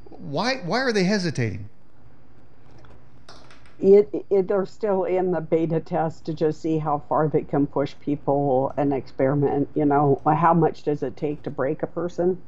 [0.09, 1.69] Why why are they hesitating?
[3.79, 7.67] It, it, they're still in the beta test to just see how far they can
[7.67, 9.69] push people and experiment.
[9.75, 12.41] You know, how much does it take to break a person?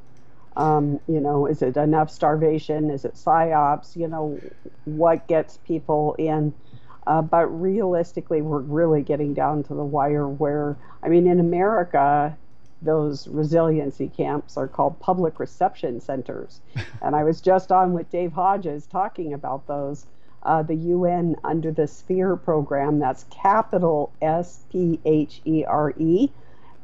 [0.56, 2.90] Um, you know, is it enough starvation?
[2.90, 3.96] Is it psyops?
[3.96, 4.40] You know,
[4.84, 6.54] what gets people in?
[7.06, 12.36] Uh, but realistically, we're really getting down to the wire where, I mean, in America,
[12.82, 16.60] those resiliency camps are called public reception centers.
[17.02, 20.06] and I was just on with Dave Hodges talking about those.
[20.46, 26.30] Uh, the UN under the SPHERE program, that's capital S P H E R E,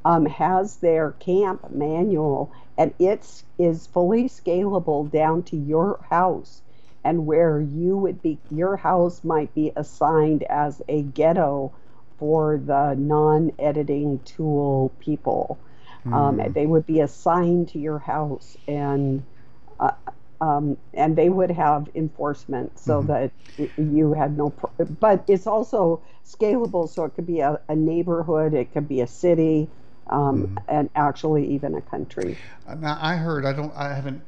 [0.05, 6.62] um, has their camp manual and it is fully scalable down to your house
[7.05, 11.72] and where you would be your house might be assigned as a ghetto
[12.18, 15.59] for the non-editing tool people
[16.07, 16.12] mm.
[16.12, 16.53] um, hmm.
[16.53, 19.22] they would be assigned to your house and
[19.81, 19.90] uh,
[20.42, 23.09] um, and they would have enforcement so mm-hmm.
[23.09, 23.31] that
[23.78, 28.52] you had no pro- but it's also scalable so it could be a, a neighborhood
[28.55, 29.68] it could be a city
[30.09, 30.62] um, mm.
[30.68, 32.37] and actually even a country.
[32.78, 34.22] Now I heard I don't I haven't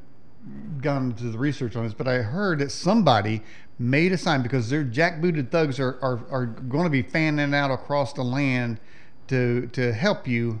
[0.81, 3.41] gone into the research on this, but I heard that somebody
[3.79, 7.71] made a sign because their jackbooted thugs are, are, are going to be fanning out
[7.71, 8.79] across the land
[9.27, 10.59] to to help you.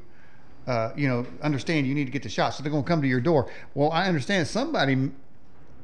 [0.67, 2.99] Uh, you know, understand you need to get the shot, so they're going to come
[2.99, 3.51] to your door.
[3.75, 5.11] Well, I understand somebody.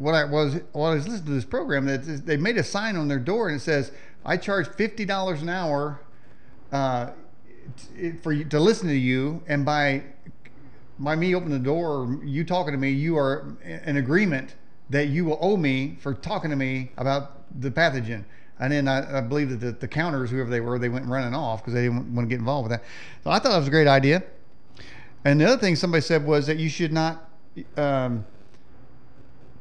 [0.02, 2.96] What I was while I was listening to this program, that they made a sign
[2.96, 3.92] on their door and it says,
[4.26, 6.00] "I charge fifty dollars an hour."
[6.72, 7.12] Uh,
[8.22, 10.04] for you to listen to you, and by
[10.98, 14.56] by me opening the door, or you talking to me, you are in agreement
[14.90, 18.26] that you will owe me for talking to me about the pathogen.
[18.60, 21.34] And then I, I believe that the, the, counters, whoever they were, they went running
[21.34, 22.88] off because they didn't want to get involved with that.
[23.24, 24.22] So I thought that was a great idea.
[25.26, 27.30] And the other thing somebody said was that you should not
[27.78, 28.26] um,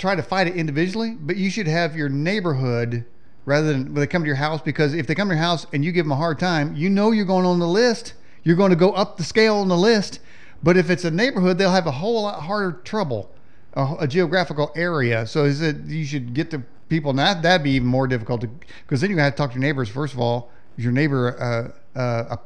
[0.00, 3.04] try to fight it individually, but you should have your neighborhood
[3.44, 5.66] rather than when they come to your house because if they come to your house
[5.72, 8.14] and you give them a hard time, you know you're going on the list.
[8.42, 10.20] You're going to go up the scale on the list.
[10.62, 13.30] But if it's a neighborhood, they'll have a whole lot harder trouble,
[13.74, 15.26] a, a geographical area.
[15.26, 17.14] So is it you should get the people.
[17.14, 18.44] Now that'd be even more difficult
[18.82, 19.88] because then you have to talk to your neighbors.
[19.88, 22.38] First of all, is your neighbor uh, uh, a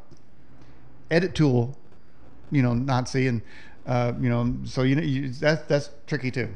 [1.11, 1.77] edit tool,
[2.53, 3.43] you know, Nazi, and
[3.87, 6.49] uh, you know, so you know you, that's tricky too.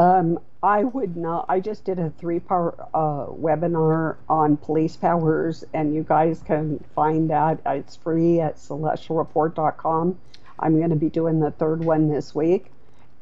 [0.00, 1.44] Um, I would not.
[1.50, 7.28] I just did a three-part uh, webinar on police powers, and you guys can find
[7.28, 7.60] that.
[7.66, 10.18] It's free at celestialreport.com.
[10.58, 12.72] I'm going to be doing the third one this week,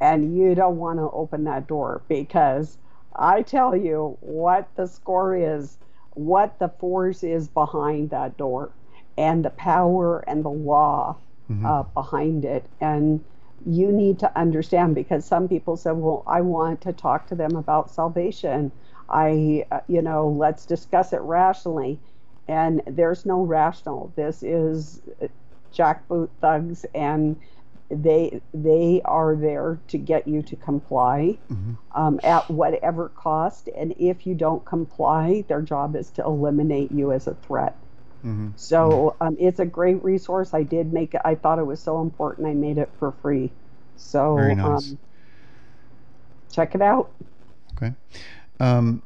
[0.00, 2.78] and you don't want to open that door because
[3.16, 5.78] I tell you what the score is,
[6.10, 8.70] what the force is behind that door,
[9.16, 11.16] and the power and the law
[11.50, 11.66] mm-hmm.
[11.66, 13.24] uh, behind it, and
[13.66, 17.56] you need to understand because some people said, well, I want to talk to them
[17.56, 18.72] about salvation.
[19.08, 21.98] I, uh, you know, let's discuss it rationally.
[22.46, 24.12] And there's no rational.
[24.16, 25.26] This is uh,
[25.74, 27.36] jackboot thugs, and
[27.90, 31.74] they they are there to get you to comply mm-hmm.
[31.94, 33.68] um, at whatever cost.
[33.76, 37.76] And if you don't comply, their job is to eliminate you as a threat.
[38.24, 38.48] Mm-hmm.
[38.56, 40.52] So um, it's a great resource.
[40.52, 41.20] I did make it.
[41.24, 42.48] I thought it was so important.
[42.48, 43.50] I made it for free.
[43.96, 44.90] So nice.
[44.90, 44.98] um,
[46.52, 47.10] check it out.
[47.76, 47.94] Okay.
[48.58, 49.02] Um,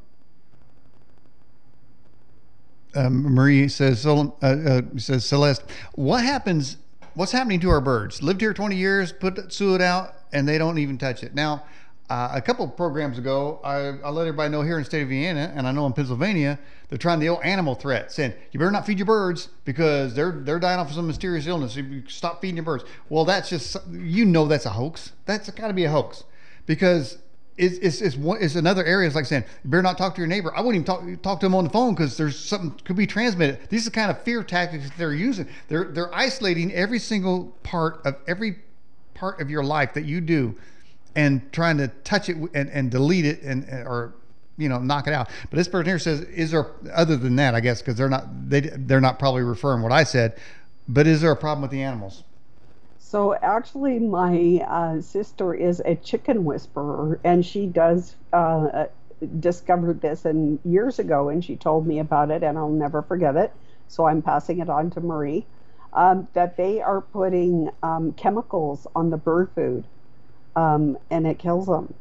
[2.95, 6.77] um, Marie says, uh, uh, says Celeste, what happens?
[7.15, 8.23] What's happening to our birds?
[8.23, 11.35] Lived here 20 years, put suet out, and they don't even touch it.
[11.35, 11.63] Now,
[12.09, 15.03] uh, a couple of programs ago, I, I, let everybody know here in the state
[15.03, 18.59] of Indiana, and I know in Pennsylvania, they're trying the old animal threat, saying you
[18.59, 21.75] better not feed your birds because they're they're dying off of some mysterious illness.
[21.75, 22.83] You stop feeding your birds.
[23.07, 25.13] Well, that's just you know that's a hoax.
[25.25, 26.25] That's got to be a hoax
[26.65, 27.19] because
[27.57, 29.07] it's, it's, it's, one, it's another area.
[29.07, 30.53] It's like saying you better not talk to your neighbor.
[30.55, 33.07] I wouldn't even talk talk to them on the phone because there's something could be
[33.07, 33.59] transmitted.
[33.69, 35.47] These are the kind of fear tactics they're using.
[35.69, 38.57] They're they're isolating every single part of every
[39.13, 40.55] part of your life that you do
[41.15, 44.13] and trying to touch it and, and delete it and or
[44.57, 45.29] you know knock it out.
[45.49, 47.55] But this person here says, is there other than that?
[47.55, 50.37] I guess because they're not they they're not probably referring what I said,
[50.87, 52.23] but is there a problem with the animals?
[52.97, 58.85] So actually, my uh, sister is a chicken whisperer, and she does uh,
[59.39, 63.35] discovered this and years ago, and she told me about it, and I'll never forget
[63.35, 63.53] it.
[63.87, 65.45] So I'm passing it on to Marie.
[65.93, 69.83] Um, that they are putting um, chemicals on the bird food
[70.55, 71.93] um, and it kills them.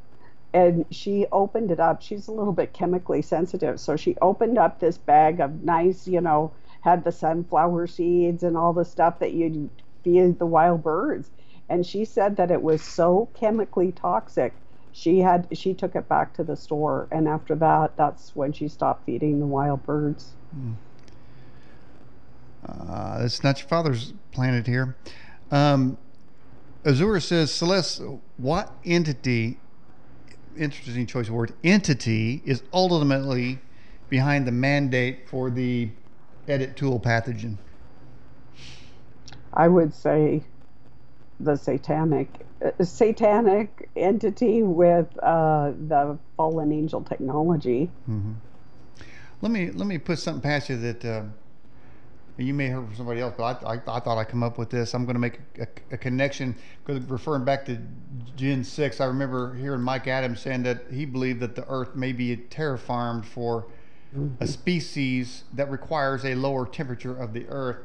[0.54, 2.02] And she opened it up.
[2.02, 3.80] She's a little bit chemically sensitive.
[3.80, 8.56] So she opened up this bag of nice, you know, had the sunflower seeds and
[8.56, 9.70] all the stuff that you'd
[10.04, 11.30] feed the wild birds.
[11.68, 14.52] And she said that it was so chemically toxic.
[14.92, 18.68] She had she took it back to the store, and after that, that's when she
[18.68, 20.34] stopped feeding the wild birds.
[20.54, 20.74] Mm.
[22.68, 24.94] Uh, it's not your father's planet here.
[25.50, 25.96] Um,
[26.84, 28.02] Azura says, Celeste,
[28.38, 29.58] what entity,
[30.56, 33.60] interesting choice of word, entity is ultimately
[34.08, 35.90] behind the mandate for the
[36.48, 37.56] edit tool pathogen?
[39.54, 40.42] I would say
[41.38, 42.28] the satanic
[42.64, 47.90] uh, satanic entity with uh, the fallen angel technology.
[48.08, 48.32] Mm-hmm.
[49.40, 51.22] Let me let me put something past you that uh,
[52.38, 54.56] you may have heard from somebody else, but I, I, I thought I'd come up
[54.56, 54.94] with this.
[54.94, 57.78] I'm going to make a, a, a connection because referring back to
[58.36, 62.12] Gen 6, I remember hearing Mike Adams saying that he believed that the Earth may
[62.12, 63.66] be terraformed for
[64.16, 64.42] mm-hmm.
[64.42, 67.78] a species that requires a lower temperature of the Earth.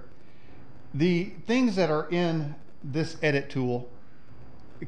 [0.94, 3.90] The things that are in this edit tool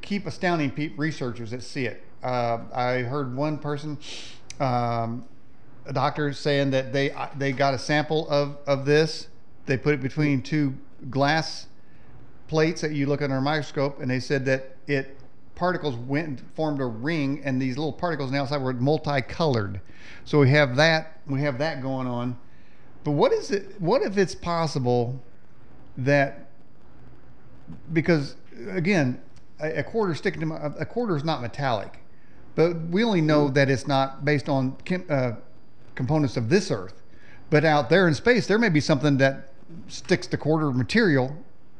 [0.01, 2.03] keep astounding researchers that see it.
[2.23, 3.97] Uh, I heard one person,
[4.59, 5.25] um,
[5.85, 9.27] a doctor, saying that they they got a sample of, of this
[9.69, 10.75] they put it between two
[11.09, 11.67] glass
[12.47, 15.17] plates that you look under a microscope, and they said that it
[15.55, 19.79] particles went and formed a ring, and these little particles on the outside were multicolored.
[20.25, 21.19] So we have that.
[21.27, 22.37] We have that going on.
[23.03, 23.79] But what is it?
[23.79, 25.21] What if it's possible
[25.97, 26.49] that
[27.93, 28.35] because
[28.71, 29.21] again,
[29.59, 31.99] a, a quarter sticking to my, a quarter is not metallic,
[32.55, 35.33] but we only know that it's not based on chem, uh,
[35.95, 37.01] components of this Earth.
[37.49, 39.48] But out there in space, there may be something that
[39.87, 41.35] sticks to quarter material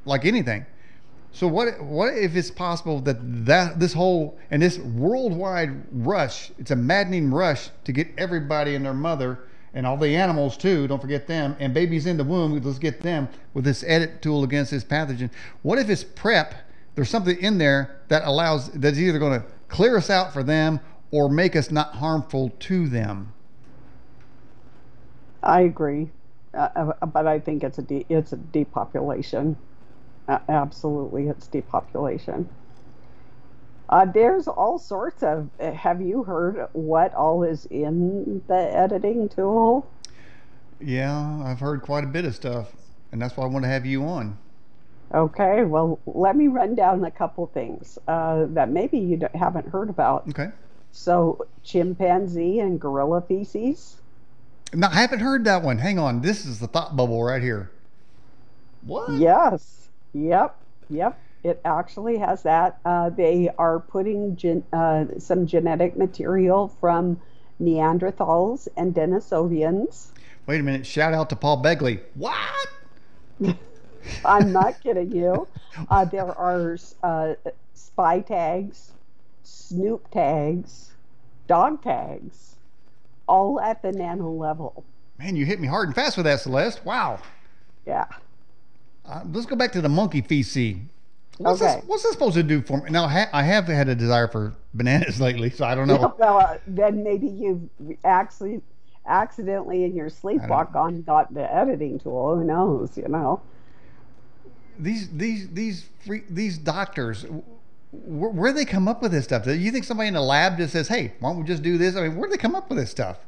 [0.06, 0.66] like anything.
[1.32, 6.72] So what what if it's possible that that this whole and this worldwide rush, it's
[6.72, 9.40] a maddening rush to get everybody and their mother
[9.74, 13.02] and all the animals too, don't forget them, and babies in the womb, let's get
[13.02, 15.30] them with this edit tool against this pathogen.
[15.62, 16.56] What if it's prep?
[16.96, 20.80] There's something in there that allows that's either going to clear us out for them
[21.12, 23.32] or make us not harmful to them.
[25.44, 26.10] I agree.
[26.54, 29.58] Uh, uh, but I think it's a de- it's a depopulation.
[30.28, 32.50] Uh, absolutely, it's depopulation.
[33.90, 35.50] Uh, there's all sorts of.
[35.60, 39.90] Have you heard what all is in the editing tool?
[40.80, 42.74] Yeah, I've heard quite a bit of stuff,
[43.12, 44.38] and that's why I want to have you on.
[45.14, 49.90] Okay, well, let me run down a couple things uh, that maybe you haven't heard
[49.90, 50.28] about.
[50.30, 50.52] Okay.
[50.92, 53.99] So, chimpanzee and gorilla feces.
[54.74, 55.80] Now, I haven't heard that one.
[55.80, 56.22] Hang on.
[56.22, 57.72] This is the thought bubble right here.
[58.84, 59.12] What?
[59.14, 59.90] Yes.
[60.14, 60.56] Yep.
[60.90, 61.20] Yep.
[61.44, 62.80] It actually has that.
[62.86, 67.20] Uh, they are putting gen- uh, some genetic material from
[67.62, 70.08] Neanderthals and Denisovians.
[70.46, 70.86] Wait a minute.
[70.86, 72.02] Shout out to Paul Begley.
[72.16, 72.68] What?
[74.26, 75.48] I'm not kidding you.
[75.90, 77.34] Uh, there are uh,
[77.74, 78.92] spy tags,
[79.44, 80.92] snoop tags,
[81.48, 82.56] dog tags,
[83.30, 84.84] all at the nano level.
[85.20, 86.84] Man, you hit me hard and fast with that, Celeste.
[86.84, 87.20] Wow.
[87.86, 88.06] Yeah.
[89.06, 90.78] Uh, let's go back to the monkey feces.
[91.38, 91.76] What's, Okay.
[91.76, 92.90] this, what's this supposed to do for me?
[92.90, 96.14] Now, ha- I have had a desire for bananas lately, so I don't know.
[96.20, 97.70] well, uh, then maybe you've
[98.04, 98.62] actually
[99.06, 102.36] accidentally in your sleepwalk on got the editing tool.
[102.36, 102.98] Who knows?
[102.98, 103.42] You know.
[104.78, 107.26] These these these free, these doctors,
[107.92, 109.44] wh- where do they come up with this stuff?
[109.44, 111.78] Do you think somebody in the lab just says, "Hey, why don't we just do
[111.78, 113.20] this?" I mean, where do they come up with this stuff?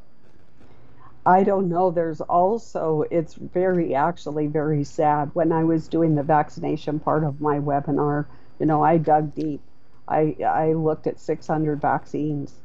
[1.26, 1.92] I don't know.
[1.92, 5.30] There's also, it's very, actually very sad.
[5.34, 8.26] When I was doing the vaccination part of my webinar,
[8.60, 9.62] you know, I dug deep.
[10.08, 12.56] I, I looked at 600 vaccines.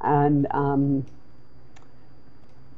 [0.00, 1.06] And um,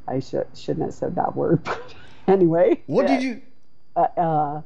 [0.06, 1.62] I should, shouldn't have said that word.
[1.64, 1.94] But
[2.28, 2.82] anyway.
[2.86, 3.40] What did you?
[3.96, 4.62] Uh, uh,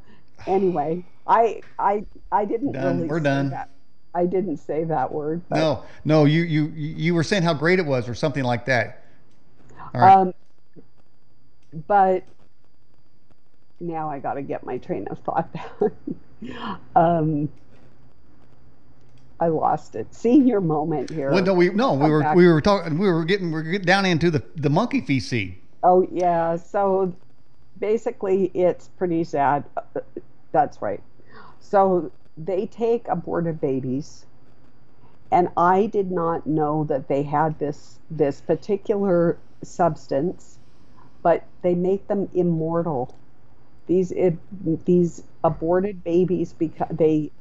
[0.47, 2.97] anyway, I, I, I didn't Done.
[2.97, 3.51] really We're say done.
[3.51, 3.71] that.
[4.15, 5.43] I didn't say that word.
[5.49, 8.65] But, No, no, you you you were saying how great it was, or something like
[8.67, 9.05] that.
[9.93, 10.17] All right.
[10.17, 10.35] Um,
[11.89, 12.23] but
[13.81, 15.93] now I got to get my train of thought back.
[16.97, 17.49] um,
[19.41, 20.15] I lost it.
[20.15, 21.33] Senior moment here.
[21.33, 22.37] well, no, we no, we were back.
[22.37, 25.55] we were talking, we were getting we are getting down into the the monkey feces.
[25.83, 26.57] Oh yeah.
[26.57, 27.13] So
[27.81, 29.65] basically, it's pretty sad.
[30.55, 31.03] That's right.
[31.61, 34.27] So they take aborted babies,
[35.33, 40.59] and I did not know that they had this this particular substance,
[41.23, 43.15] but they make them immortal.
[43.87, 44.39] These it,
[44.87, 47.33] these aborted babies because they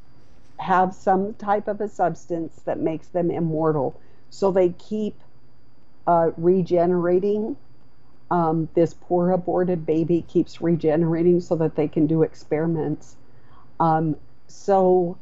[0.60, 4.00] have some type of a substance that makes them immortal.
[4.30, 5.22] So they keep
[6.08, 7.58] uh, regenerating
[8.34, 13.16] um, this poor aborted baby keeps regenerating so that they can do experiments.
[13.80, 14.16] Um,
[14.48, 15.20] so,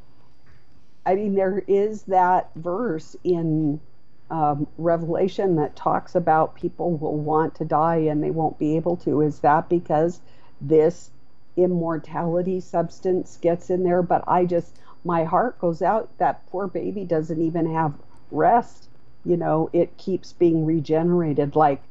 [1.05, 3.82] I mean, there is that verse in
[4.30, 8.95] um, Revelation that talks about people will want to die and they won't be able
[8.97, 9.20] to.
[9.20, 10.22] Is that because
[10.62, 11.09] this
[11.57, 14.01] immortality substance gets in there?
[14.01, 16.18] But I just, my heart goes out.
[16.18, 17.93] That poor baby doesn't even have
[18.32, 18.88] rest.
[19.26, 21.84] You know, it keeps being regenerated like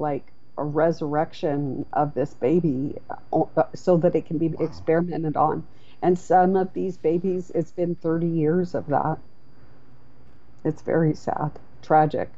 [0.00, 0.29] like
[0.60, 2.96] a resurrection of this baby
[3.32, 4.66] uh, so that it can be Wow.
[4.66, 5.66] experimented on.
[6.02, 9.18] And some of these babies, it's been 30 years of that.
[10.64, 11.52] It's very sad,
[11.82, 12.30] tragic.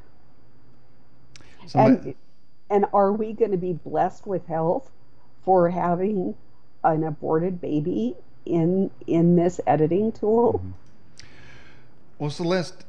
[1.67, 2.15] Somebody- and
[2.71, 4.91] and are we going to be blessed with health
[5.45, 6.35] for having
[6.85, 8.17] an aborted baby
[8.47, 10.63] in in this editing tool?
[12.19, 12.85] Well, Celeste,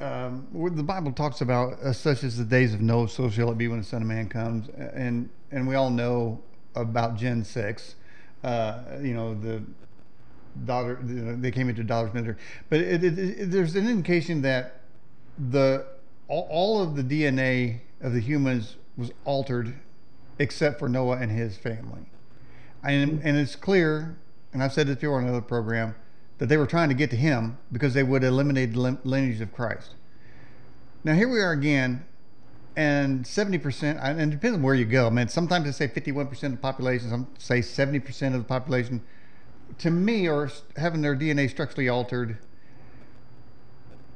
[0.00, 3.58] um, the Bible talks about uh, such as the days of Noah, so shall it
[3.58, 6.42] be when the Son of Man comes, and and we all know
[6.74, 7.94] about Gen six.
[8.44, 9.62] Uh, you know the
[10.64, 12.36] daughter they came into daughter's ministry,
[12.68, 14.80] but it, it, it, there's an indication that
[15.50, 15.86] the
[16.28, 19.74] all, all of the DNA of the humans was altered,
[20.38, 22.02] except for Noah and his family,
[22.84, 24.18] and and it's clear,
[24.52, 25.94] and I've said this before on another program
[26.38, 29.52] that they were trying to get to him because they would eliminate the lineage of
[29.52, 29.94] Christ.
[31.04, 32.04] Now here we are again,
[32.76, 35.06] and 70%, and it depends on where you go.
[35.06, 39.02] I mean, sometimes they say 51% of the population, some say 70% of the population,
[39.78, 42.38] to me, are having their DNA structurally altered.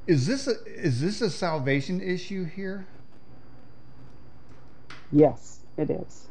[0.07, 2.87] Is this a, is this a salvation issue here?
[5.13, 6.29] Yes, it is.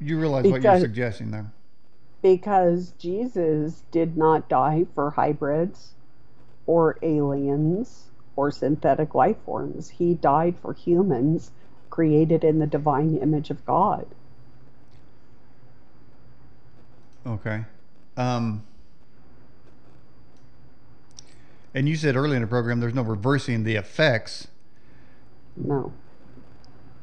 [0.00, 1.50] You realize what you're suggesting there.
[2.22, 5.92] Because Jesus did not die for hybrids
[6.66, 9.90] or aliens or synthetic life forms.
[9.90, 11.50] He died for humans
[11.90, 14.06] created in the divine image of God.
[17.26, 17.64] Okay.
[18.16, 18.64] Um,
[21.74, 24.48] and you said earlier in the program there's no reversing the effects.
[25.56, 25.92] No.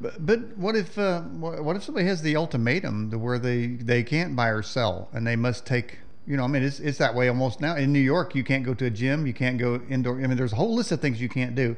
[0.00, 4.02] But, but what if uh, what if somebody has the ultimatum to where they, they
[4.02, 7.14] can't buy or sell and they must take You know, I mean, it's it's that
[7.14, 7.76] way almost now.
[7.76, 10.20] In New York, you can't go to a gym, you can't go indoor.
[10.20, 11.76] I mean, there's a whole list of things you can't do,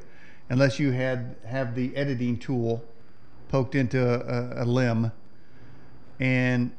[0.48, 2.82] unless you had have the editing tool
[3.50, 5.12] poked into a, a, a limb.
[6.18, 6.72] And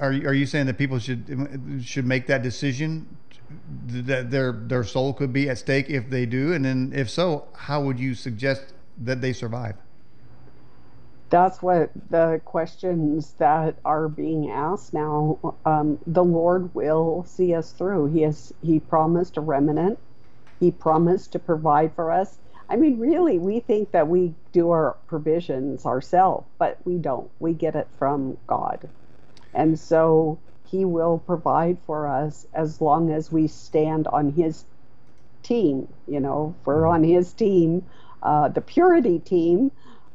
[0.00, 3.16] are you, are you saying that people should should make that decision
[3.86, 7.46] that their their soul could be at stake if they do, and then if so,
[7.54, 9.76] how would you suggest that they survive?
[11.30, 15.56] That's what the questions that are being asked now.
[15.64, 18.12] Um, the Lord will see us through.
[18.12, 19.98] He has He promised a remnant.
[20.60, 22.38] He promised to provide for us.
[22.68, 27.30] I mean, really, we think that we do our provisions ourselves, but we don't.
[27.40, 28.88] We get it from God.
[29.52, 34.64] And so he will provide for us as long as we stand on his
[35.42, 35.88] team.
[36.06, 37.84] You know, if we're on his team,
[38.24, 39.70] uh, the purity team,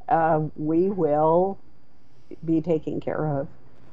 [0.10, 1.58] uh, we will
[2.44, 3.48] be taken care of.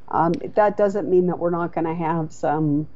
[0.09, 2.89] Um, that doesn't mean that we're not going to have some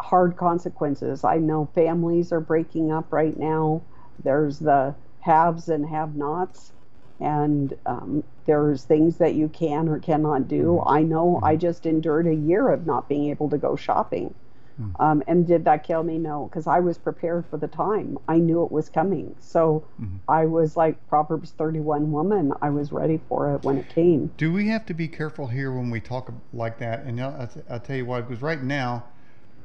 [0.00, 1.24] hard consequences.
[1.24, 3.82] I know families are breaking up right now.
[4.22, 6.72] There's the haves and have nots
[7.20, 10.78] and um, there's things that you can or cannot do.
[10.80, 10.88] Mm-hmm.
[10.88, 11.40] I know.
[11.42, 14.34] I just endured a year of not being able to go shopping.
[14.80, 15.02] Mm-hmm.
[15.02, 16.18] Um, and did that kill me?
[16.18, 18.18] No, because I was prepared for the time.
[18.28, 19.34] I knew it was coming.
[19.40, 20.16] So mm-hmm.
[20.28, 22.52] I was like Proverbs 31 woman.
[22.62, 24.30] I was ready for it when it came.
[24.36, 27.02] Do we have to be careful here when we talk like that?
[27.04, 29.04] And I'll, I'll tell you why, because right now,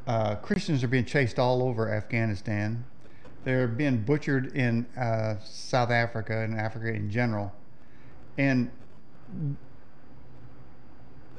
[0.07, 2.84] uh, Christians are being chased all over Afghanistan.
[3.43, 7.53] They're being butchered in uh, South Africa and Africa in general.
[8.38, 8.72] And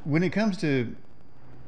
[0.04, 0.94] when it comes to,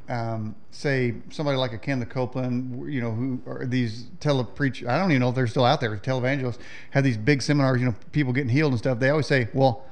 [0.08, 4.98] um, say, somebody like a Kenneth Copeland, you know, who are these tele preach, I
[4.98, 6.58] don't even know if they're still out there, televangelists,
[6.90, 8.98] have these big seminars, you know, people getting healed and stuff.
[8.98, 9.84] They always say, well,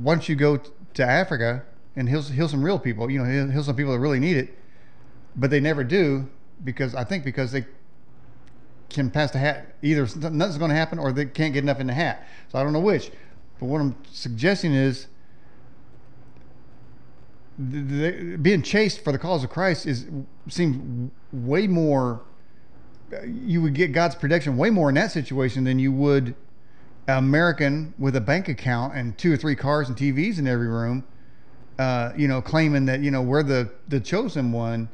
[0.00, 0.60] once you go
[0.94, 1.64] to Africa
[1.96, 4.36] and heal, heal some real people, you know, heal, heal some people that really need
[4.36, 4.56] it,
[5.36, 6.28] but they never do
[6.64, 7.66] because I think because they
[8.90, 9.74] can pass the hat.
[9.82, 12.26] Either nothing's going to happen, or they can't get enough in the hat.
[12.48, 13.10] So I don't know which.
[13.60, 15.17] But what I'm suggesting is the, the,
[17.58, 20.06] being chased for the cause of Christ is
[20.48, 22.22] seems way more.
[23.24, 26.34] You would get God's protection way more in that situation than you would
[27.08, 30.68] an American with a bank account and two or three cars and TVs in every
[30.68, 31.04] room.
[31.78, 34.88] Uh, you know, claiming that you know we're the the chosen one,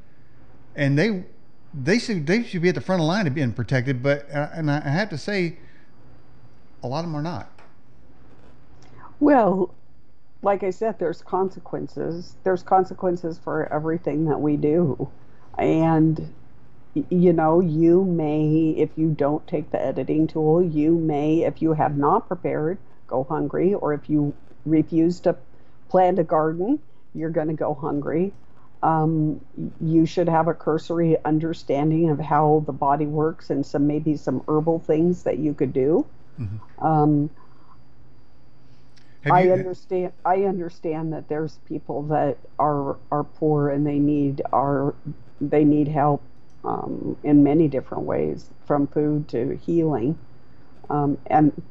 [0.76, 1.24] and they
[1.74, 4.02] they should they should be at the front of the line of being protected.
[4.02, 5.58] But uh, and I have to say,
[6.82, 7.50] a lot of them are not.
[9.18, 9.74] Well,
[10.44, 12.36] like I said, there's consequences.
[12.44, 15.10] There's consequences for everything that we do,
[15.58, 16.32] and
[17.10, 21.72] you know, you may, if you don't take the editing tool, you may, if you
[21.72, 22.78] have not prepared,
[23.08, 24.32] go hungry, or if you
[24.64, 25.36] refuse to
[25.88, 26.78] plant a garden,
[27.14, 28.32] you're going to go hungry
[28.84, 29.40] um,
[29.80, 34.44] you should have a cursory understanding of how the body works and some maybe some
[34.46, 36.06] herbal things that you could do.
[36.38, 36.84] Mm-hmm.
[36.84, 37.30] Um,
[39.30, 40.12] I understand.
[40.24, 44.94] I understand that there's people that are are poor and they need our
[45.40, 46.22] they need help
[46.64, 50.18] um, in many different ways, from food to healing,
[50.90, 51.62] um, and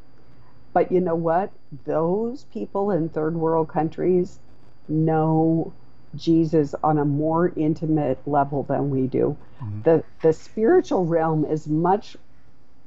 [0.73, 1.51] but you know what?
[1.85, 4.39] Those people in third world countries
[4.87, 5.73] know
[6.15, 9.37] Jesus on a more intimate level than we do.
[9.61, 9.81] Mm-hmm.
[9.83, 12.17] The the spiritual realm is much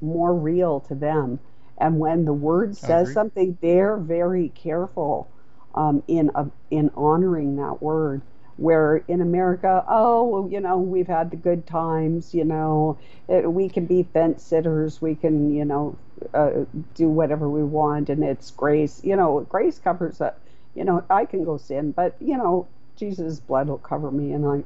[0.01, 1.39] more real to them.
[1.77, 5.29] And when the word says something, they're very careful
[5.75, 8.21] um, in uh, in honoring that word.
[8.57, 12.33] Where in America, oh, you know, we've had the good times.
[12.33, 12.97] You know,
[13.27, 14.99] it, we can be fence sitters.
[14.99, 15.95] We can, you know,
[16.33, 16.65] uh,
[16.95, 19.03] do whatever we want, and it's grace.
[19.03, 20.39] You know, grace covers that.
[20.73, 24.45] You know, I can go sin, but you know, Jesus' blood will cover me, and
[24.45, 24.63] I.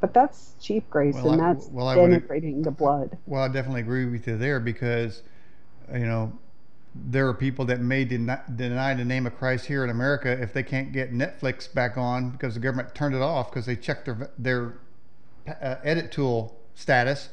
[0.00, 3.16] But that's cheap grace, well, and that's well, denigrating the blood.
[3.26, 5.22] Well, I definitely agree with you there because,
[5.92, 6.32] you know,
[6.94, 10.52] there are people that may deny, deny the name of Christ here in America if
[10.52, 14.06] they can't get Netflix back on because the government turned it off because they checked
[14.06, 14.74] their their
[15.46, 17.28] uh, edit tool status,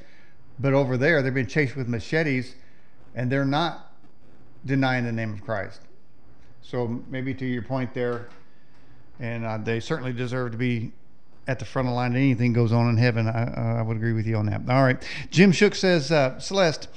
[0.60, 2.56] but over there they're being chased with machetes,
[3.16, 3.94] and they're not
[4.66, 5.82] denying the name of Christ.
[6.62, 8.30] So maybe to your point there,
[9.20, 10.92] and uh, they certainly deserve to be
[11.48, 12.16] at the front of the line.
[12.16, 14.62] Anything goes on in heaven, I, I would agree with you on that.
[14.70, 15.02] All right,
[15.32, 16.90] Jim Shook says, uh, Celeste.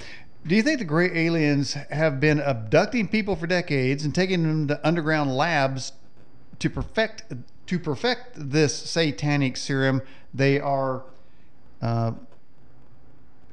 [0.47, 4.69] Do you think the gray aliens have been abducting people for decades and taking them
[4.69, 5.93] to underground labs
[6.59, 7.25] to perfect
[7.67, 11.05] to perfect this satanic serum they are
[11.83, 12.13] uh,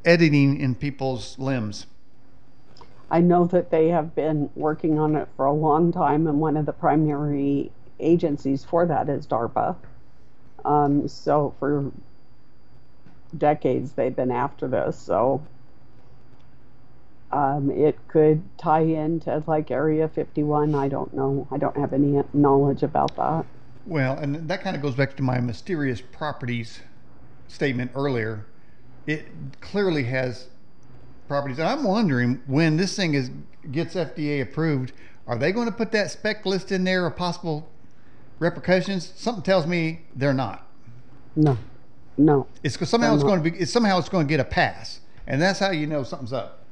[0.05, 1.87] editing in people's limbs?
[3.11, 6.57] I know that they have been working on it for a long time, and one
[6.57, 9.75] of the primary agencies for that is DARPA.
[10.65, 11.91] Um, so for
[13.37, 14.97] decades they've been after this.
[14.97, 15.41] So
[17.31, 20.75] um, it could tie into like Area 51.
[20.75, 21.47] I don't know.
[21.51, 23.45] I don't have any knowledge about that.
[23.85, 26.81] Well, and that kind of goes back to my mysterious properties
[27.47, 28.45] statement earlier.
[29.05, 29.27] It
[29.61, 30.47] clearly has
[31.27, 33.31] properties, and I'm wondering when this thing is
[33.71, 34.93] gets FDA approved,
[35.25, 37.69] are they going to put that spec list in there of possible
[38.39, 39.13] repercussions?
[39.15, 40.65] Something tells me they're not.
[41.35, 41.57] No,
[42.17, 42.47] no.
[42.63, 43.57] It's somehow it's going to be.
[43.57, 46.65] It's somehow it's going to get a pass, and that's how you know something's up.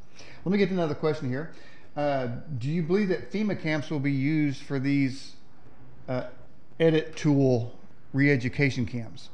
[0.46, 1.52] Let me get to another question here.
[1.98, 2.28] Uh,
[2.60, 5.34] do you believe that FEMA camps will be used for these
[6.08, 6.26] uh,
[6.80, 7.74] edit tool
[8.14, 9.30] re-education camps?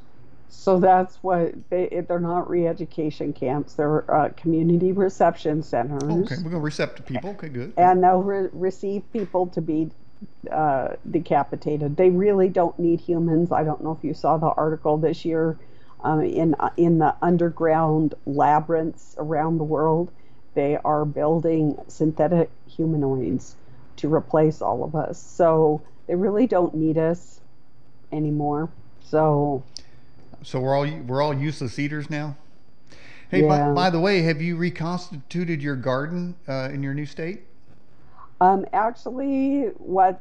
[0.48, 3.74] So that's what they, they're not re-education camps.
[3.74, 6.02] They're uh, community reception centers.
[6.04, 7.30] Oh, okay, we're going to receptive people.
[7.30, 7.74] Okay, good.
[7.76, 9.90] And they'll re- receive people to be
[10.50, 11.96] uh, decapitated.
[11.96, 13.52] They really don't need humans.
[13.52, 15.58] I don't know if you saw the article this year
[16.04, 20.10] um, in in the underground labyrinths around the world.
[20.54, 23.56] They are building synthetic humanoids
[23.96, 25.20] to replace all of us.
[25.20, 27.40] So they really don't need us
[28.10, 28.70] anymore.
[29.00, 29.62] So
[30.42, 32.36] so we're all we're all useless eaters now.
[33.30, 33.48] Hey, yeah.
[33.48, 37.44] by, by, the way, have you reconstituted your garden uh, in your new state?
[38.42, 40.20] Um, actually, what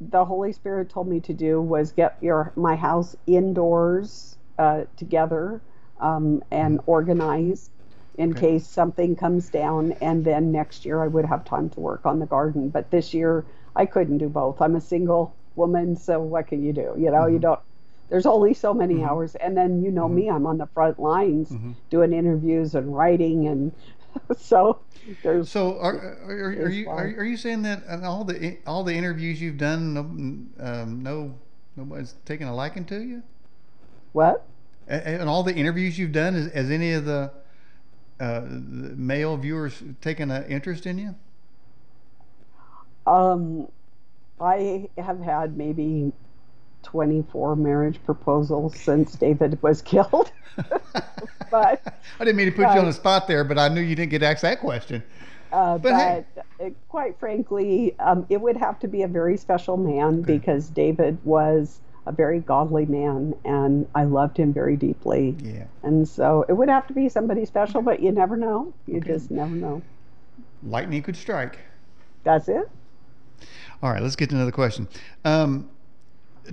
[0.00, 5.60] the Holy Spirit told me to do was get your my house indoors uh, together
[6.00, 6.90] um, and mm-hmm.
[6.90, 7.70] organized
[8.18, 8.40] in okay.
[8.40, 12.18] case something comes down, and then next year I would have time to work on
[12.18, 12.68] the garden.
[12.68, 13.44] But this year
[13.74, 14.60] I couldn't do both.
[14.60, 16.94] I'm a single woman, so what can you do?
[16.96, 17.34] You know, mm-hmm.
[17.34, 17.60] you don't
[18.08, 19.04] there's only so many mm-hmm.
[19.04, 20.14] hours and then you know mm-hmm.
[20.14, 21.72] me i'm on the front lines mm-hmm.
[21.90, 23.72] doing interviews and writing and
[24.38, 24.78] so
[25.22, 28.94] there's so are, are, are you are, are, you saying that all the all the
[28.94, 30.00] interviews you've done no
[30.64, 31.34] um, no
[31.76, 33.22] nobody's taking a liking to you
[34.12, 34.46] what
[34.88, 37.30] and all the interviews you've done has any of the,
[38.20, 41.14] uh, the male viewers taking an interest in you
[43.06, 43.68] um
[44.40, 46.12] i have had maybe
[46.86, 50.30] 24 marriage proposals since David was killed.
[51.50, 51.82] but
[52.20, 53.96] I didn't mean to put uh, you on the spot there, but I knew you
[53.96, 55.02] didn't get asked that question.
[55.52, 56.66] Uh, but, but hey.
[56.66, 60.38] Uh, quite frankly, um, it would have to be a very special man okay.
[60.38, 65.36] because David was a very godly man and I loved him very deeply.
[65.42, 65.64] Yeah.
[65.82, 68.72] And so it would have to be somebody special, but you never know.
[68.86, 69.08] You okay.
[69.08, 69.82] just never know.
[70.62, 71.58] Lightning could strike.
[72.24, 72.68] That's it.
[73.82, 74.88] All right, let's get to another question.
[75.24, 75.68] Um,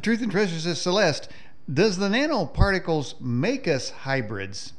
[0.02, 1.30] Truth and Treasure says, Celeste,
[1.72, 4.74] does the nanoparticles make us hybrids?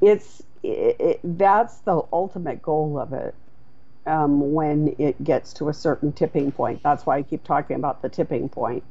[0.00, 3.34] It's it, it, that's the ultimate goal of it.
[4.06, 8.00] Um, when it gets to a certain tipping point, that's why I keep talking about
[8.00, 8.82] the tipping point.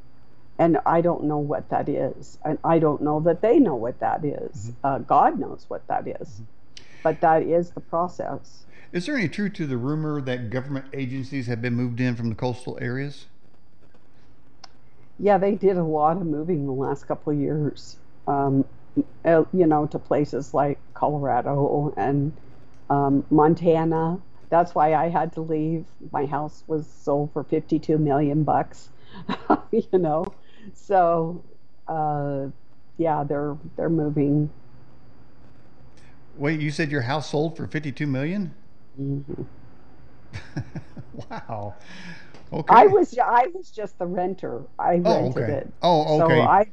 [0.59, 3.99] And I don't know what that is, and I don't know that they know what
[4.01, 4.71] that is.
[4.71, 4.85] Mm-hmm.
[4.85, 6.83] Uh, God knows what that is, mm-hmm.
[7.01, 8.65] but that is the process.
[8.91, 12.29] Is there any truth to the rumor that government agencies have been moved in from
[12.29, 13.25] the coastal areas?
[15.17, 17.97] Yeah, they did a lot of moving the last couple of years.
[18.27, 18.65] Um,
[19.23, 22.33] uh, you know, to places like Colorado and
[22.89, 24.19] um, Montana.
[24.49, 25.85] That's why I had to leave.
[26.11, 28.89] My house was sold for 52 million bucks.
[29.71, 30.33] you know,
[30.73, 31.43] so
[31.87, 32.47] uh,
[32.97, 34.49] yeah, they're they're moving.
[36.37, 38.53] Wait, you said your house sold for 52 million?
[38.99, 39.43] Mm-hmm.
[41.29, 41.75] wow.
[42.51, 42.73] Okay.
[42.73, 44.61] I was I was just the renter.
[44.79, 45.53] I oh, rented okay.
[45.53, 45.73] it.
[45.81, 46.35] Oh, okay.
[46.35, 46.65] So I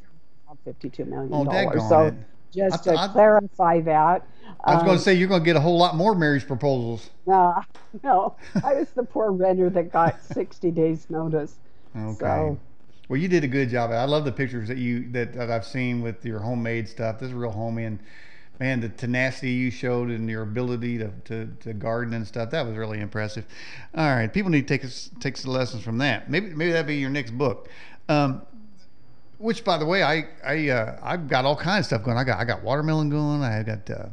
[0.64, 1.80] 52 million dollars.
[1.82, 2.14] Oh, so it.
[2.52, 4.26] Just to I, clarify that.
[4.64, 6.46] I was um, going to say you're going to get a whole lot more marriage
[6.46, 7.10] proposals.
[7.28, 7.60] No,
[8.04, 8.36] no.
[8.62, 11.56] I was the poor renter that got sixty days notice.
[11.96, 12.18] Okay.
[12.20, 12.58] So,
[13.08, 13.90] well, you did a good job.
[13.90, 17.18] I love the pictures that you that, that I've seen with your homemade stuff.
[17.18, 17.98] This is real homey and
[18.58, 22.66] man, the tenacity you showed and your ability to, to, to garden and stuff, that
[22.66, 23.44] was really impressive.
[23.94, 24.90] All right, people need to take
[25.20, 26.30] take some lessons from that.
[26.30, 27.68] Maybe maybe that'd be your next book.
[28.08, 28.42] Um,
[29.38, 32.16] which, by the way, I I uh, I've got all kinds of stuff going.
[32.16, 33.42] I got I got watermelon going.
[33.42, 34.06] I got uh,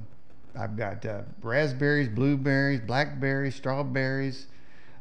[0.58, 4.48] I've got uh, raspberries, blueberries, blackberries, strawberries,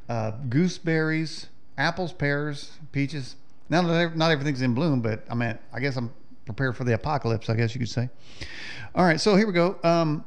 [0.09, 1.47] uh, gooseberries,
[1.77, 3.37] apples, pears, peaches.
[3.69, 6.13] Now, not everything's in bloom, but I mean, I guess I'm
[6.45, 7.49] prepared for the apocalypse.
[7.49, 8.09] I guess you could say.
[8.95, 9.79] All right, so here we go.
[9.83, 10.25] Um,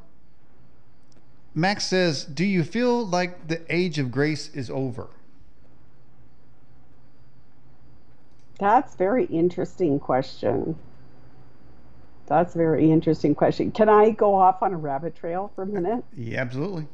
[1.54, 5.08] Max says, "Do you feel like the age of grace is over?"
[8.58, 10.76] That's very interesting question.
[12.26, 13.70] That's a very interesting question.
[13.70, 16.04] Can I go off on a rabbit trail for a minute?
[16.16, 16.86] Yeah, absolutely.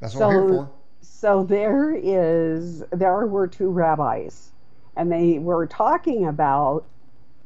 [0.00, 0.70] That's what so, we're here for.
[1.02, 4.50] So there is there were two rabbis,
[4.96, 6.84] and they were talking about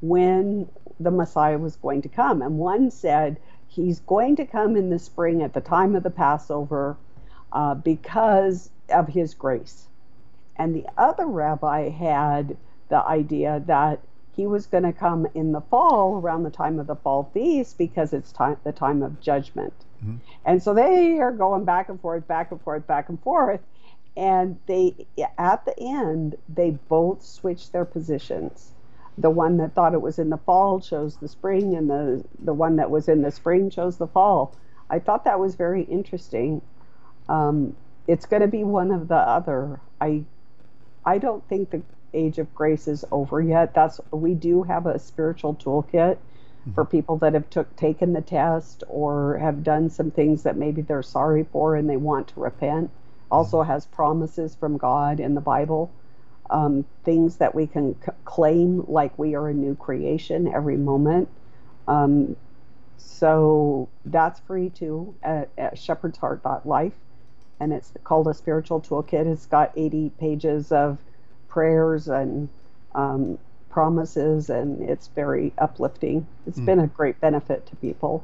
[0.01, 0.69] when
[1.01, 2.41] the Messiah was going to come.
[2.43, 3.39] And one said
[3.69, 6.97] he's going to come in the spring at the time of the Passover
[7.53, 9.87] uh, because of his grace.
[10.57, 12.57] And the other rabbi had
[12.89, 14.01] the idea that
[14.37, 17.79] he was going to come in the fall around the time of the fall feast
[17.79, 19.73] because it's time the time of judgment.
[20.05, 20.17] Mm-hmm.
[20.45, 23.61] And so they are going back and forth, back and forth, back and forth.
[24.15, 25.07] And they,
[25.39, 28.73] at the end, they both switch their positions.
[29.19, 32.53] The one that thought it was in the fall chose the spring, and the, the
[32.53, 34.55] one that was in the spring chose the fall.
[34.91, 36.63] I thought that was very interesting.
[37.29, 37.75] Um,
[38.07, 39.81] it's going to be one of the other.
[40.01, 40.25] I,
[41.05, 41.83] I don't think the
[42.17, 43.75] age of grace is over yet.
[43.75, 46.19] That's we do have a spiritual toolkit
[46.75, 46.91] for mm-hmm.
[46.91, 51.03] people that have took taken the test or have done some things that maybe they're
[51.03, 52.91] sorry for and they want to repent.
[53.31, 53.71] Also mm-hmm.
[53.71, 55.93] has promises from God in the Bible,
[56.51, 61.29] um, things that we can c- claim like we are a new creation every moment.
[61.87, 62.37] Um,
[62.97, 66.95] so that's free too at, at shepherdsheart.life,
[67.61, 69.27] and it's called a spiritual toolkit.
[69.27, 70.99] It's got 80 pages of
[71.57, 72.51] prayers and
[72.95, 73.39] um,
[73.71, 76.27] promises, and it's very uplifting.
[76.47, 76.67] It's mm.
[76.67, 78.23] been a great benefit to people.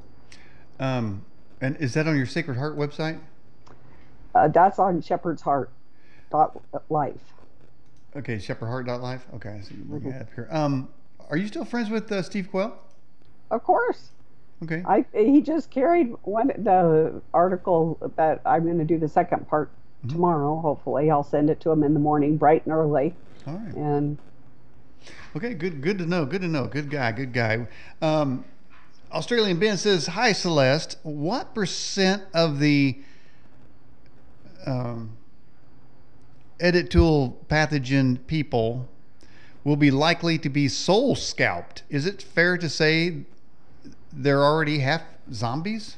[0.79, 1.25] Um,
[1.59, 3.19] and is that on your Sacred Heart website?
[4.35, 5.71] Uh, that's on Shepherd's Heart
[6.31, 6.61] dot
[6.91, 7.33] life.
[8.15, 9.25] Okay, shepherdheart.life.
[9.37, 10.21] Okay, so you're looking mm-hmm.
[10.21, 10.49] at here.
[10.51, 10.91] Um,
[11.31, 12.77] are you still friends with uh, Steve Quayle?
[13.51, 14.11] Of course.
[14.63, 14.83] Okay.
[14.87, 19.71] I he just carried one the article that I'm going to do the second part.
[20.09, 20.61] Tomorrow.
[20.61, 23.15] Hopefully, I'll send it to him in the morning, bright and early.
[23.47, 23.75] All right.
[23.75, 24.19] And
[25.37, 26.25] okay, good, good to know.
[26.25, 26.67] Good to know.
[26.67, 27.13] Good guy.
[27.13, 27.67] Good guy.
[28.01, 28.45] Um,
[29.13, 30.97] Australian Ben says, "Hi, Celeste.
[31.03, 32.99] What percent of the
[34.67, 35.17] um,
[36.61, 38.89] edit tool pathogen people
[39.65, 41.83] will be likely to be soul scalped?
[41.89, 43.25] Is it fair to say
[44.13, 45.97] they're already half zombies?"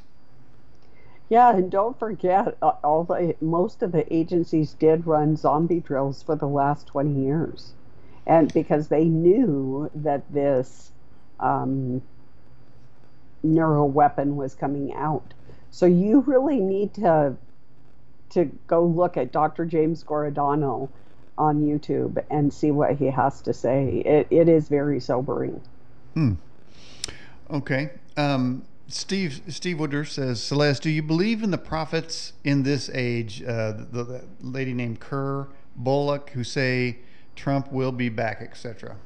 [1.34, 6.22] Yeah, and don't forget, uh, all the most of the agencies did run zombie drills
[6.22, 7.72] for the last 20 years,
[8.24, 10.92] and because they knew that this
[11.40, 12.02] um,
[13.42, 15.34] neuro weapon was coming out.
[15.72, 17.36] So you really need to
[18.30, 19.66] to go look at Dr.
[19.66, 20.88] James Giordano
[21.36, 24.04] on YouTube and see what he has to say.
[24.06, 25.60] It, it is very sobering.
[26.14, 26.34] Hmm.
[27.50, 27.90] Okay.
[28.16, 33.42] Um, Steve Steve Wooder says, Celeste, do you believe in the prophets in this age?
[33.42, 36.98] Uh, the, the, lady named Kerr Bullock who say
[37.34, 38.96] Trump will be back, etc.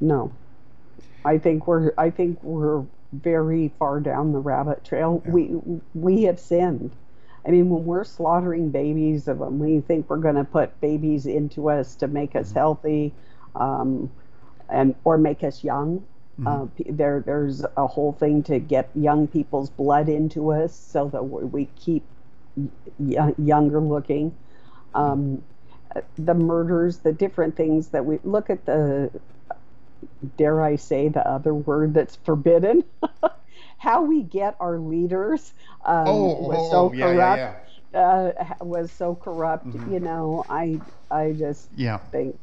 [0.00, 0.32] No,
[1.24, 5.22] I think we're I think we're very far down the rabbit trail.
[5.24, 5.30] Yeah.
[5.30, 5.60] We
[5.94, 6.90] we have sinned.
[7.46, 11.24] I mean, when we're slaughtering babies, of them, we think we're going to put babies
[11.24, 12.58] into us to make us mm-hmm.
[12.58, 13.14] healthy,
[13.54, 14.10] um,
[14.68, 16.04] and or make us young.
[16.46, 21.22] Uh, there, there's a whole thing to get young people's blood into us so that
[21.22, 22.02] we keep
[22.98, 24.34] y- younger looking.
[24.94, 25.42] Um,
[26.16, 29.10] the murders, the different things that we look at the,
[30.36, 32.84] dare I say, the other word that's forbidden.
[33.78, 35.54] How we get our leaders
[35.84, 37.38] um, oh, was oh, so oh, yeah, corrupt.
[37.38, 37.54] Yeah,
[37.92, 38.50] yeah.
[38.60, 39.66] Uh, was so corrupt.
[39.66, 39.94] Mm-hmm.
[39.94, 42.38] You know, I I just yeah think.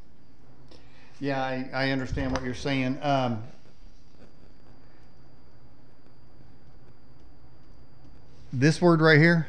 [1.20, 3.00] Yeah, I, I understand what you're saying.
[3.02, 3.44] Um,
[8.52, 9.48] this word right here?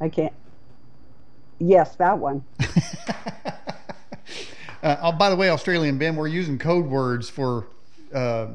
[0.00, 0.32] I can't.
[1.58, 2.44] Yes, that one.
[4.82, 7.66] uh, oh, by the way, Australian Ben, we're using code words for
[8.12, 8.48] uh,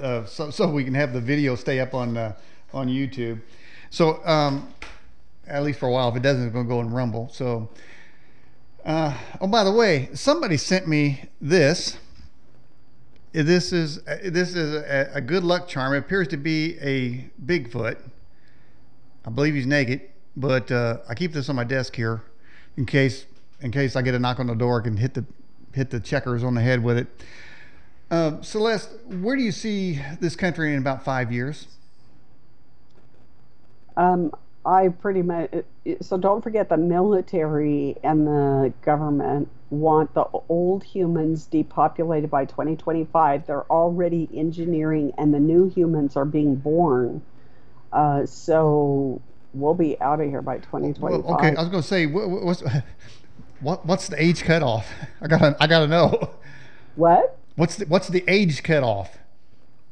[0.00, 2.34] uh, so, so we can have the video stay up on uh,
[2.72, 3.40] on YouTube.
[3.90, 4.72] So um,
[5.46, 7.28] at least for a while, if it doesn't, it's going to go and rumble.
[7.32, 7.70] So.
[8.84, 11.98] Uh, oh, by the way, somebody sent me this
[13.32, 15.94] this is this is a, a, good luck charm.
[15.94, 17.96] It appears to be a Bigfoot.
[19.24, 20.02] I believe he's naked,
[20.36, 22.22] but uh, I keep this on my desk here
[22.76, 23.26] in case
[23.60, 24.80] in case I get a knock on the door.
[24.80, 25.24] I can hit the
[25.72, 27.06] hit the checkers on the head with it.
[28.10, 31.68] Uh, Celeste, where do you see this country in about five years?
[33.96, 34.32] Um,
[34.64, 35.50] I pretty much
[36.00, 43.46] so don't forget the military and the government want the old humans depopulated by 2025.
[43.46, 47.22] They're already engineering, and the new humans are being born.
[47.92, 49.20] Uh, so
[49.54, 51.24] we'll be out of here by 2025.
[51.24, 52.62] Well, okay, I was going to say, what, what's
[53.60, 54.86] what, what's the age cutoff?
[55.20, 56.30] I gotta I gotta know.
[56.94, 57.38] What?
[57.56, 59.18] What's the what's the age cutoff?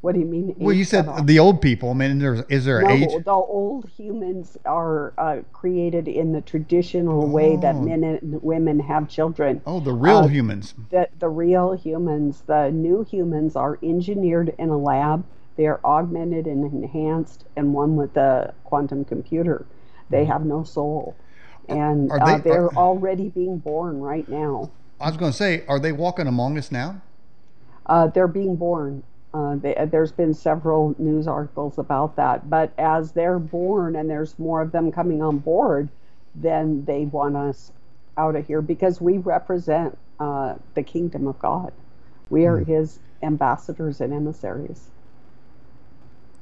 [0.01, 0.55] What do you mean?
[0.57, 1.91] Well, you said the old people.
[1.91, 3.25] I mean, there's is there an No, age?
[3.25, 7.83] the old humans are uh, created in the traditional way that Oh.
[7.83, 9.61] men and women have children.
[9.67, 10.73] Oh, the real uh, humans.
[10.91, 15.25] The, the real humans, the new humans, are engineered in a lab.
[15.57, 19.67] They are augmented and enhanced, and one with a quantum computer.
[20.09, 21.15] They have no soul,
[21.69, 24.71] and Are uh, they- they're are- already being born right now.
[24.99, 27.03] I was going to say, are they walking among us now?
[27.85, 29.03] Uh, they're being born.
[29.33, 32.51] Uh, they, uh, there's been several news articles about that.
[32.51, 35.89] But as they're born and there's more of them coming on board,
[36.35, 37.73] then they want us
[38.17, 41.73] out of here because we represent uh, the kingdom of God.
[42.29, 44.91] We are his ambassadors and emissaries.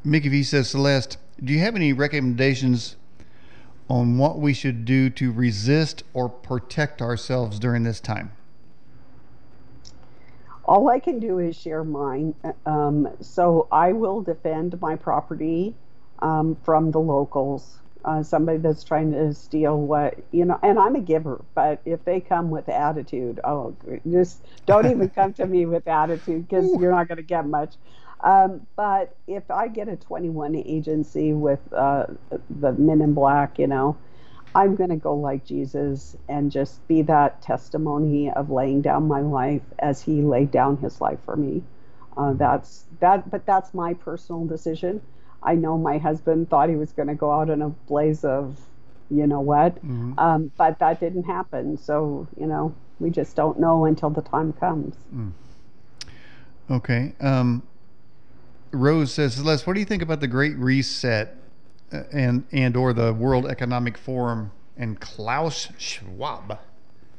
[0.05, 2.97] Mickey V says, Celeste, do you have any recommendations
[3.89, 8.33] on what we should do to resist or protect ourselves during this time?
[10.69, 12.35] All I can do is share mine.
[12.67, 15.75] Um, so I will defend my property
[16.21, 17.81] um, from the locals.
[18.05, 21.45] Uh, somebody that's trying to steal what you know, and I'm a giver.
[21.55, 23.77] But if they come with attitude, oh,
[24.11, 27.77] just don't even come to me with attitude because you're not going to get much.
[28.23, 32.07] Um, but if I get a 21 agency with uh,
[32.51, 33.97] the Men in Black, you know,
[34.59, 39.21] I'm going to go like Jesus and just be that testimony of laying down my
[39.21, 41.63] life as He laid down His life for me.
[42.17, 45.01] Uh, that's that, but that's my personal decision.
[45.45, 48.59] I know my husband thought he was going to go out in a blaze of,
[49.09, 50.19] you know what, Mhm.
[50.19, 51.79] um, but that didn't happen.
[51.79, 54.97] So you know, we just don't know until the time comes.
[56.69, 57.15] Okay.
[57.21, 57.63] Um,
[58.73, 61.37] Rose says, Les, what do you think about the Great Reset
[61.91, 66.59] and and or the World Economic Forum and Klaus Schwab?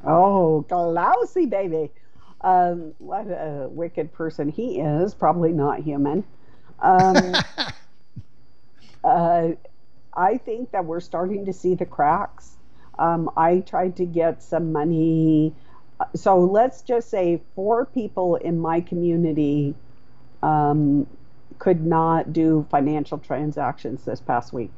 [0.05, 1.91] Oh, Klausy, baby.
[2.41, 5.13] Um, what a wicked person he is.
[5.13, 6.23] Probably not human.
[6.79, 7.35] Um,
[9.03, 9.49] uh,
[10.13, 12.55] I think that we're starting to see the cracks.
[12.97, 15.53] Um, I tried to get some money.
[16.15, 19.75] So let's just say four people in my community
[20.41, 21.07] um,
[21.59, 24.71] could not do financial transactions this past week.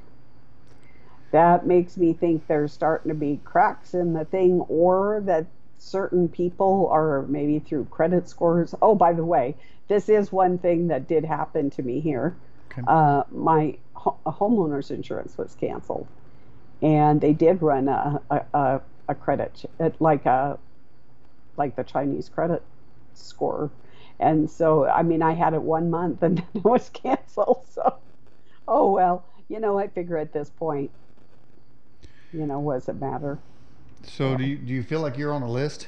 [1.31, 5.45] That makes me think there's starting to be cracks in the thing, or that
[5.77, 8.75] certain people are maybe through credit scores.
[8.81, 9.55] Oh, by the way,
[9.87, 12.35] this is one thing that did happen to me here.
[12.71, 12.83] Okay.
[12.85, 16.07] Uh, my ho- homeowner's insurance was canceled,
[16.81, 20.57] and they did run a a, a, a credit ch- like a
[21.57, 22.63] like the Chinese credit
[23.13, 23.69] score,
[24.21, 27.57] and so I mean I had it one month and then it was canceled.
[27.71, 27.95] So,
[28.67, 30.91] oh well, you know I figure at this point,
[32.33, 33.39] you know, what does it matter?
[34.03, 35.87] So do you do you feel like you're on a list?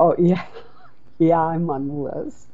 [0.00, 0.44] Oh yeah,
[1.18, 2.48] yeah, I'm on the list.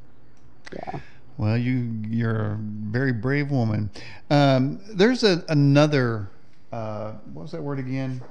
[0.71, 0.99] Yeah.
[1.37, 3.89] Well, you you're a very brave woman.
[4.29, 6.29] Um, there's a, another
[6.71, 8.21] uh, what was that word again?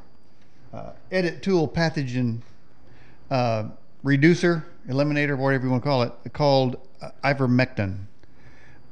[0.72, 2.40] Uh, edit tool pathogen
[3.30, 3.64] uh,
[4.02, 8.06] reducer, eliminator, whatever you want to call it, called uh, ivermectin.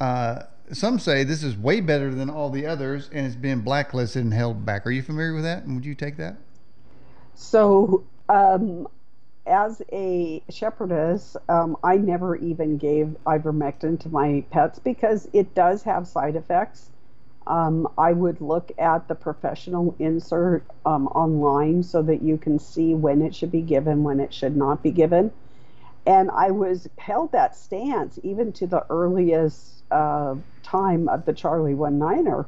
[0.00, 0.42] Uh,
[0.72, 4.32] some say this is way better than all the others, and it's been blacklisted and
[4.32, 4.86] held back.
[4.86, 5.64] Are you familiar with that?
[5.64, 6.36] And would you take that?
[7.34, 8.86] So, um,
[9.46, 15.82] as a shepherdess, um, I never even gave ivermectin to my pets because it does
[15.82, 16.90] have side effects.
[17.46, 22.94] Um, I would look at the professional insert um, online so that you can see
[22.94, 25.32] when it should be given, when it should not be given.
[26.06, 31.74] And I was held that stance even to the earliest uh, time of the Charlie
[31.74, 32.46] One Niner.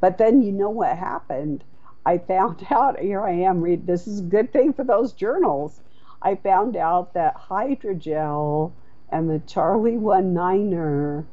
[0.00, 1.62] But then you know what happened?
[2.04, 5.80] I found out, here I am, read this is a good thing for those journals.
[6.22, 8.72] I found out that hydrogel
[9.10, 11.24] and the Charlie One Niner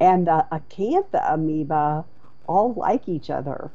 [0.00, 2.04] and the acanthamoeba
[2.48, 3.70] all like each other.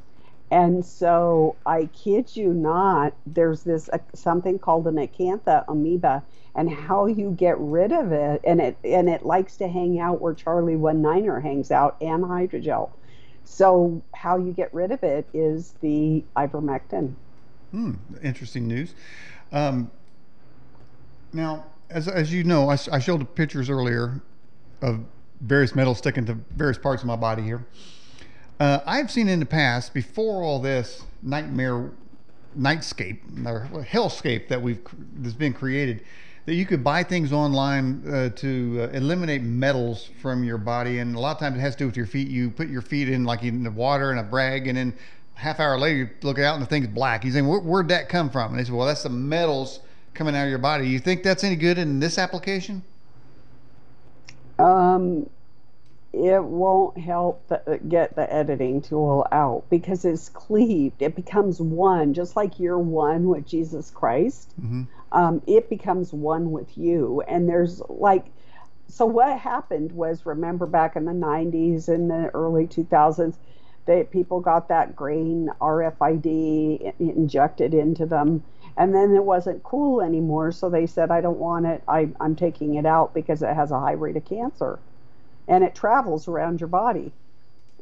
[0.49, 6.23] And so I kid you not, there's this uh, something called an acanthamoeba,
[6.55, 10.19] and how you get rid of it, and it and it likes to hang out
[10.19, 12.89] where Charlie One Niner hangs out, and hydrogel.
[13.45, 17.13] So how you get rid of it is the ivermectin.
[17.71, 18.93] Hmm, interesting news.
[19.53, 19.89] Um,
[21.33, 24.21] now, as, as you know, I showed pictures earlier
[24.81, 25.05] of
[25.41, 27.65] various metals sticking to various parts of my body here.
[28.61, 31.89] Uh, I've seen in the past, before all this nightmare,
[32.55, 34.77] nightscape or hellscape that we've
[35.15, 36.03] that's been created,
[36.45, 41.15] that you could buy things online uh, to uh, eliminate metals from your body, and
[41.15, 42.27] a lot of times it has to do with your feet.
[42.27, 44.93] You put your feet in like in the water and a brag, and then
[45.33, 47.25] half hour later you look out and the thing's black.
[47.25, 48.51] You Where, where'd that come from?
[48.51, 49.79] And they say, well, that's the metals
[50.13, 50.87] coming out of your body.
[50.87, 52.83] You think that's any good in this application?
[54.59, 55.27] Um,
[56.13, 61.01] it won't help the, get the editing tool out because it's cleaved.
[61.01, 64.53] It becomes one, just like you're one with Jesus Christ.
[64.61, 64.83] Mm-hmm.
[65.13, 67.21] Um, it becomes one with you.
[67.27, 68.25] And there's like,
[68.89, 73.35] so what happened was, remember back in the 90s and the early 2000s,
[73.85, 78.43] that people got that grain RFID injected into them.
[78.75, 80.51] And then it wasn't cool anymore.
[80.51, 81.83] So they said, I don't want it.
[81.87, 84.77] I, I'm taking it out because it has a high rate of cancer
[85.51, 87.11] and it travels around your body.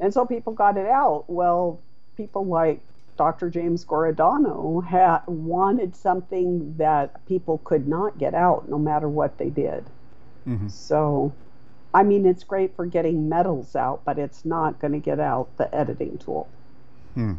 [0.02, 1.26] And so people got it out.
[1.28, 1.80] Well,
[2.18, 2.82] people like
[3.16, 3.50] Dr.
[3.50, 9.50] James Giordano had wanted something that people could not get out no matter what they
[9.50, 9.86] did.
[10.48, 10.68] Mm-hmm.
[10.68, 11.32] So,
[11.94, 15.56] I mean, it's great for getting metals out, but it's not going to get out
[15.58, 16.50] the editing tool.
[17.14, 17.34] Hmm.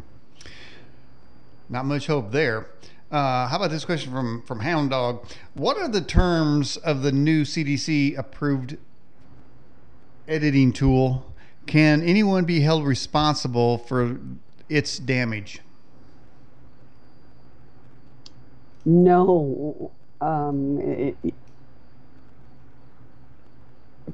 [1.67, 2.67] Not much hope there.
[3.11, 5.25] Uh, how about this question from from Hound Dog?
[5.53, 8.77] What are the terms of the new CDC approved
[10.27, 11.31] editing tool,
[11.65, 14.19] can anyone be held responsible for
[14.69, 15.59] its damage?
[18.85, 19.91] No.
[20.19, 21.15] Um, it,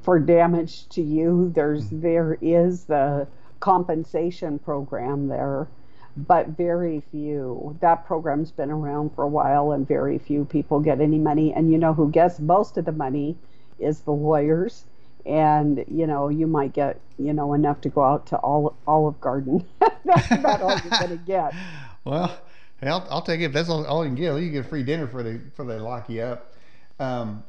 [0.04, 2.02] for damage to you, there's mm-hmm.
[2.02, 3.28] there is the
[3.60, 5.68] compensation program there,
[6.16, 7.76] but very few.
[7.82, 11.54] That program's been around for a while, and very few people get any money.
[11.54, 13.36] And you know who gets most of the money
[13.80, 14.86] is the lawyers
[15.28, 19.66] and you know you might get you know enough to go out to Olive Garden.
[20.06, 21.54] that's about all you're gonna get.
[22.06, 22.40] Well,
[22.82, 23.46] I'll, I'll take it.
[23.46, 25.66] If that's all, all, you can get, you get a free dinner for they for
[25.66, 26.54] they lock you up.
[27.02, 27.44] Um,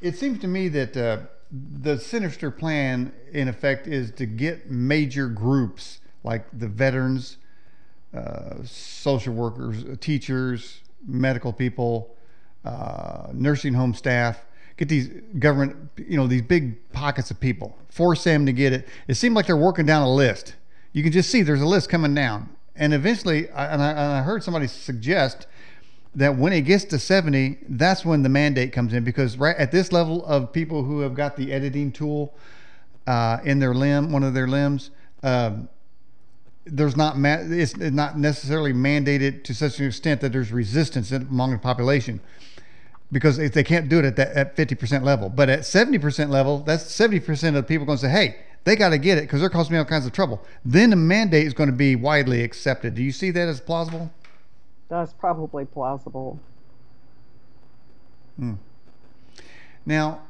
[0.00, 1.18] it seems to me that uh,
[1.52, 7.36] the sinister plan, in effect, is to get major groups like the veterans,
[8.12, 12.16] uh, social workers, teachers, medical people,
[12.64, 14.44] uh, nursing home staff
[14.76, 15.08] get these
[15.38, 18.88] government, you know, these big pockets of people, force them to get it.
[19.06, 20.54] It seemed like they're working down a list.
[20.92, 22.48] You can just see there's a list coming down.
[22.76, 25.46] And eventually, and I, and I heard somebody suggest
[26.16, 29.70] that when it gets to 70, that's when the mandate comes in because right at
[29.72, 32.34] this level of people who have got the editing tool
[33.06, 34.90] uh, in their limb, one of their limbs,
[35.22, 35.68] um,
[36.66, 41.52] there's not ma- it's not necessarily mandated to such an extent that there's resistance among
[41.52, 42.20] the population
[43.14, 45.28] because if they can't do it at that at 50% level.
[45.30, 48.88] But at 70% level, that's 70% of the people going to say, hey, they got
[48.88, 50.44] to get it because they're causing me all kinds of trouble.
[50.64, 52.96] Then the mandate is going to be widely accepted.
[52.96, 54.10] Do you see that as plausible?
[54.88, 56.40] That's probably plausible.
[58.36, 58.54] Hmm.
[59.86, 60.22] Now,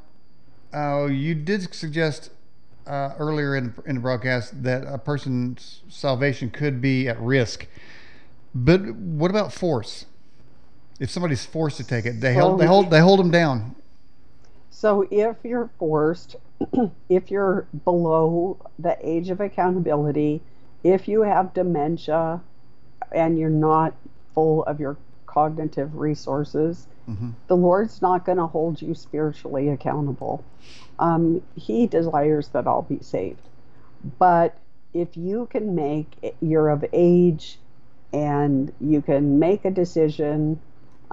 [0.75, 2.31] uh, you did suggest
[2.87, 7.67] uh, earlier in, in the broadcast that a person's salvation could be at risk.
[8.55, 10.05] But what about force?
[11.01, 13.75] If somebody's forced to take it, they hold they hold they hold them down.
[14.71, 16.37] So if you're forced,
[17.09, 20.43] if you're below the age of accountability,
[20.83, 22.41] if you have dementia,
[23.13, 23.95] and you're not
[24.35, 27.31] full of your cognitive resources, mm-hmm.
[27.47, 30.45] the Lord's not going to hold you spiritually accountable.
[30.99, 33.49] Um, he desires that all be saved,
[34.19, 34.57] but
[34.93, 37.59] if you can make you're of age
[38.13, 40.61] and you can make a decision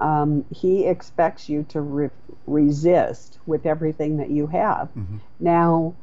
[0.02, 2.10] um, he expects you to re-
[2.46, 4.88] resist with everything that you have.
[4.88, 5.18] Mm-hmm.
[5.38, 5.94] Now,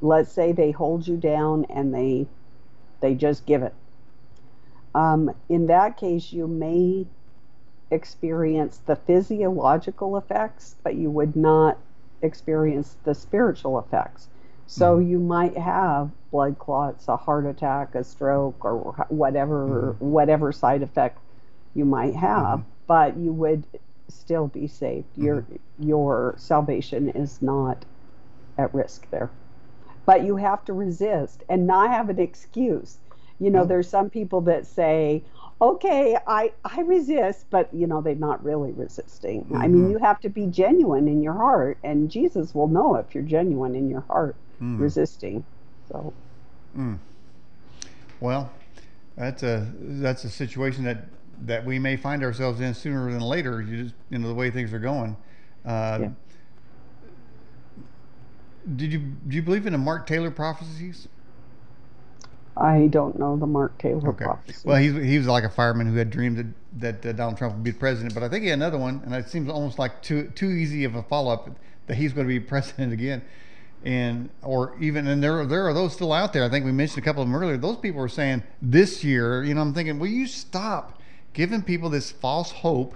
[0.00, 2.26] let's say they hold you down and they
[3.00, 3.74] they just give it.
[4.94, 7.06] Um, in that case, you may
[7.90, 11.78] experience the physiological effects, but you would not
[12.22, 14.28] experience the spiritual effects.
[14.66, 15.10] So mm-hmm.
[15.10, 20.04] you might have blood clots, a heart attack, a stroke, or whatever mm-hmm.
[20.04, 21.18] whatever side effect
[21.74, 22.64] you might have.
[22.88, 23.64] Mm-hmm but you would
[24.08, 25.06] still be saved.
[25.12, 25.24] Mm-hmm.
[25.24, 25.46] Your
[25.78, 27.84] your salvation is not
[28.58, 29.30] at risk there.
[30.06, 32.98] But you have to resist and not have an excuse.
[33.40, 33.68] You know, mm-hmm.
[33.68, 35.22] there's some people that say,
[35.60, 39.44] "Okay, I I resist," but you know, they're not really resisting.
[39.44, 39.56] Mm-hmm.
[39.56, 39.92] I mean, mm-hmm.
[39.92, 43.74] you have to be genuine in your heart, and Jesus will know if you're genuine
[43.74, 44.78] in your heart mm.
[44.78, 45.44] resisting.
[45.88, 46.12] So
[46.76, 46.98] mm.
[48.20, 48.52] Well,
[49.16, 51.08] that's a that's a situation that
[51.46, 53.60] that we may find ourselves in sooner than later.
[53.60, 55.16] You just you know the way things are going.
[55.64, 56.08] Uh, yeah.
[58.76, 61.08] Did you do you believe in the Mark Taylor prophecies?
[62.56, 64.24] I don't know the Mark Taylor okay.
[64.24, 64.60] prophecy.
[64.64, 67.54] Well, he he was like a fireman who had dreamed that, that uh, Donald Trump
[67.54, 70.02] would be president, but I think he had another one, and it seems almost like
[70.02, 71.50] too too easy of a follow up
[71.86, 73.22] that he's going to be president again
[73.84, 76.42] and or even and there there are those still out there.
[76.42, 77.56] I think we mentioned a couple of them earlier.
[77.56, 81.00] Those people are saying this year, you know, I'm thinking, will you stop
[81.34, 82.94] giving people this false hope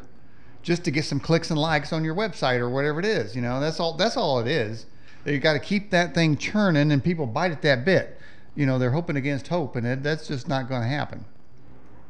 [0.62, 3.36] just to get some clicks and likes on your website or whatever it is.
[3.36, 3.95] You know, that's all.
[3.95, 4.86] That's all it is.
[5.24, 8.18] They got to keep that thing churning, and people bite at that bit.
[8.55, 11.24] You know, they're hoping against hope, and it, that's just not going to happen.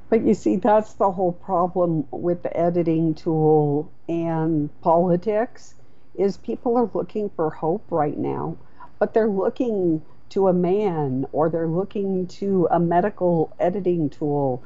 [0.09, 5.75] But you see, that's the whole problem with the editing tool and politics
[6.15, 8.57] is people are looking for hope right now,
[8.99, 14.63] but they're looking to a man or they're looking to a medical editing tool.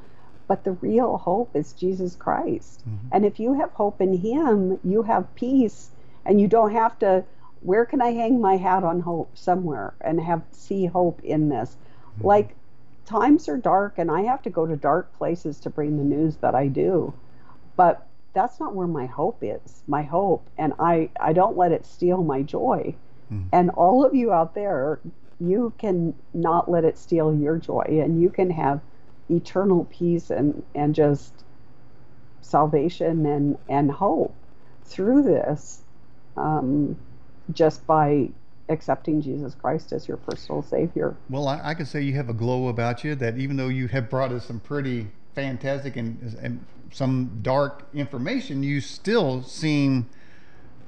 [0.52, 2.82] But the real hope is Jesus Christ.
[2.86, 3.08] Mm-hmm.
[3.10, 5.88] And if you have hope in Him, you have peace
[6.26, 7.24] and you don't have to.
[7.62, 11.74] Where can I hang my hat on hope somewhere and have see hope in this?
[12.18, 12.26] Mm-hmm.
[12.26, 12.54] Like
[13.06, 16.36] times are dark and I have to go to dark places to bring the news
[16.42, 17.14] that I do.
[17.74, 19.82] But that's not where my hope is.
[19.86, 22.94] My hope and I I don't let it steal my joy.
[23.32, 23.46] Mm.
[23.52, 25.00] And all of you out there,
[25.40, 28.82] you can not let it steal your joy and you can have
[29.30, 31.44] eternal peace and and just
[32.40, 34.34] salvation and and hope
[34.84, 35.82] through this
[36.36, 36.96] um,
[37.52, 38.28] just by
[38.68, 41.16] accepting Jesus Christ as your personal Savior.
[41.28, 43.88] Well, I, I can say you have a glow about you that even though you
[43.88, 50.08] have brought us some pretty fantastic and, and some dark information, you still seem,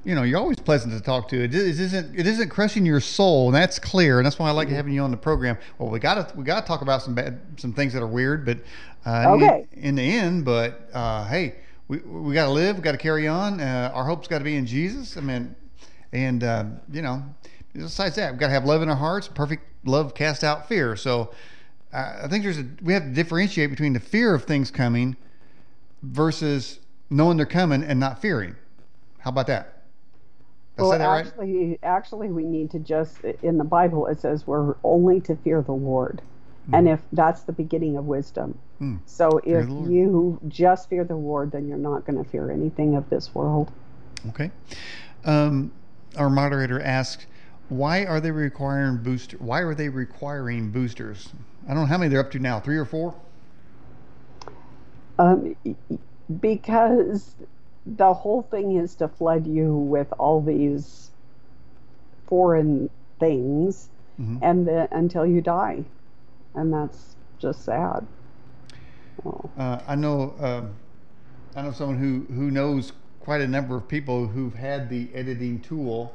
[0.05, 1.43] you know, you're always pleasant to talk to.
[1.43, 4.19] It, it isn't it isn't crushing your soul, and that's clear.
[4.19, 4.77] And that's why I like mm-hmm.
[4.77, 5.57] having you on the program.
[5.77, 8.07] Well, we got to we got to talk about some bad some things that are
[8.07, 8.59] weird, but
[9.05, 9.67] uh, okay.
[9.73, 11.55] in, in, the end, but uh, hey.
[11.87, 12.77] We, we got to live.
[12.77, 13.61] We got to carry on.
[13.61, 15.17] Uh, our hope's got to be in Jesus.
[15.17, 15.55] I mean,
[16.11, 17.23] and uh, you know,
[17.75, 19.27] besides that, we've got to have love in our hearts.
[19.27, 20.95] Perfect love cast out fear.
[20.95, 21.31] So
[21.93, 25.15] I think there's a, we have to differentiate between the fear of things coming
[26.01, 26.79] versus
[27.09, 28.55] knowing they're coming and not fearing.
[29.19, 29.74] How about that?
[30.77, 31.79] Well, actually, right?
[31.83, 35.71] actually, we need to just in the Bible it says we're only to fear the
[35.71, 36.21] Lord,
[36.69, 36.77] mm.
[36.77, 38.57] and if that's the beginning of wisdom.
[38.81, 38.99] Mm.
[39.05, 43.09] So if you just fear the Lord, then you're not going to fear anything of
[43.09, 43.71] this world.
[44.29, 44.51] Okay.
[45.23, 45.71] Um,
[46.17, 47.25] our moderator asks,
[47.69, 49.37] why are they requiring booster?
[49.37, 51.29] Why are they requiring boosters?
[51.65, 52.59] I don't know how many they're up to now.
[52.59, 53.15] Three or four?
[55.17, 55.55] Um,
[56.41, 57.35] because
[57.85, 61.11] the whole thing is to flood you with all these
[62.27, 64.37] foreign things, mm-hmm.
[64.41, 65.83] and the, until you die,
[66.55, 68.05] and that's just sad.
[69.25, 69.49] Oh.
[69.57, 70.33] Uh, I know.
[70.39, 70.75] Um,
[71.55, 75.59] I know someone who who knows quite a number of people who've had the editing
[75.59, 76.13] tool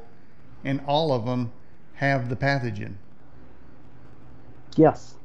[0.64, 1.52] and all of them
[1.94, 2.94] have the pathogen.
[4.76, 5.16] Yes,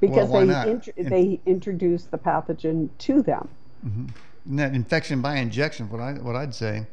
[0.00, 3.48] because well, they int- they introduce the pathogen to them.
[3.86, 4.06] Mm-hmm.
[4.46, 6.86] That infection by injection, what I what I'd say.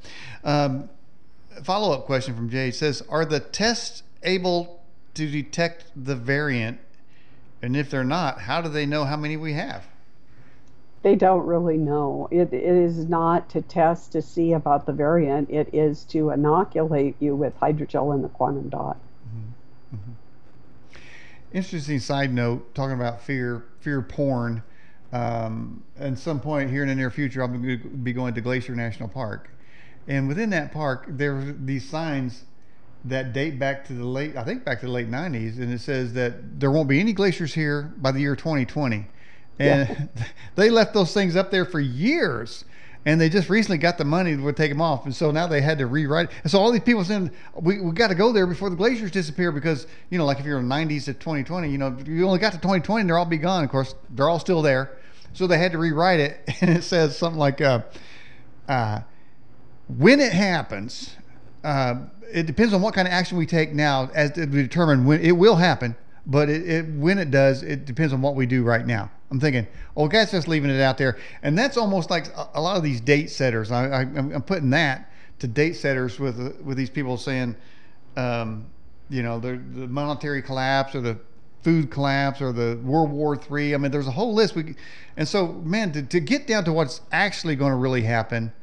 [0.44, 0.90] Um,
[1.64, 4.84] Follow up question from Jay says: Are the tests able
[5.16, 6.80] to detect the variant?
[7.62, 9.88] And if they're not, how do they know how many we have?
[11.08, 12.28] they don't really know.
[12.32, 15.50] It, it is not to test to see about the variant.
[15.50, 18.98] It is to inoculate you with hydrogel and the quantum dot.
[19.28, 19.96] Mm-hmm.
[19.96, 20.12] Mm-hmm.
[21.54, 24.64] Interesting side note, talking about fear, fear porn.
[25.14, 29.08] Um, at some point here in the near future, I'll be going to Glacier National
[29.08, 29.50] Park,
[30.08, 32.44] and within that park, there are these signs
[33.06, 35.80] that date back to the late, I think back to the late 90s, and it
[35.80, 39.06] says that there won't be any glaciers here by the year 2020
[39.60, 40.24] and yeah.
[40.56, 42.66] they left those things up there for years
[43.08, 45.62] and they just recently got the money to take them off, and so now they
[45.62, 46.30] had to rewrite.
[46.44, 49.12] And so all these people saying we, we got to go there before the glaciers
[49.12, 52.28] disappear because you know, like if you're in the 90s to 2020, you know, you
[52.28, 53.64] only got to 2020, and they're all be gone.
[53.64, 54.98] Of course, they're all still there,
[55.32, 57.84] so they had to rewrite it, and it says something like, uh,
[58.68, 59.00] uh,
[59.88, 61.16] "When it happens,
[61.64, 61.96] uh,
[62.34, 65.32] it depends on what kind of action we take now as to determine when it
[65.32, 65.96] will happen."
[66.28, 69.10] but it, it, when it does, it depends on what we do right now.
[69.32, 69.66] I'm thinking,
[69.98, 73.02] oh, guys, just leaving it out there, and that's almost like a, lot of these
[73.02, 73.72] date setters.
[73.72, 77.56] I, am putting that to date setters with with these people saying,
[78.16, 78.68] um,
[79.10, 81.18] you know, the the monetary collapse or the
[81.64, 83.74] food collapse or the World War Three.
[83.74, 84.56] I mean, there's a whole list.
[84.56, 84.76] We,
[85.18, 88.54] and so, man, to, to get down to what's actually going to really happen,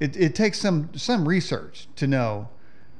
[0.00, 2.48] it, it takes some some research to know,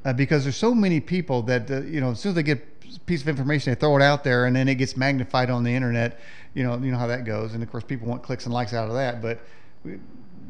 [0.05, 2.59] uh, because there's so many people that uh, you know, as soon as they get
[2.95, 5.63] a piece of information, they throw it out there, and then it gets magnified on
[5.63, 6.19] the internet.
[6.55, 8.73] You know, you know how that goes, and of course, people want clicks and likes
[8.75, 9.23] out of that.
[9.23, 9.41] But,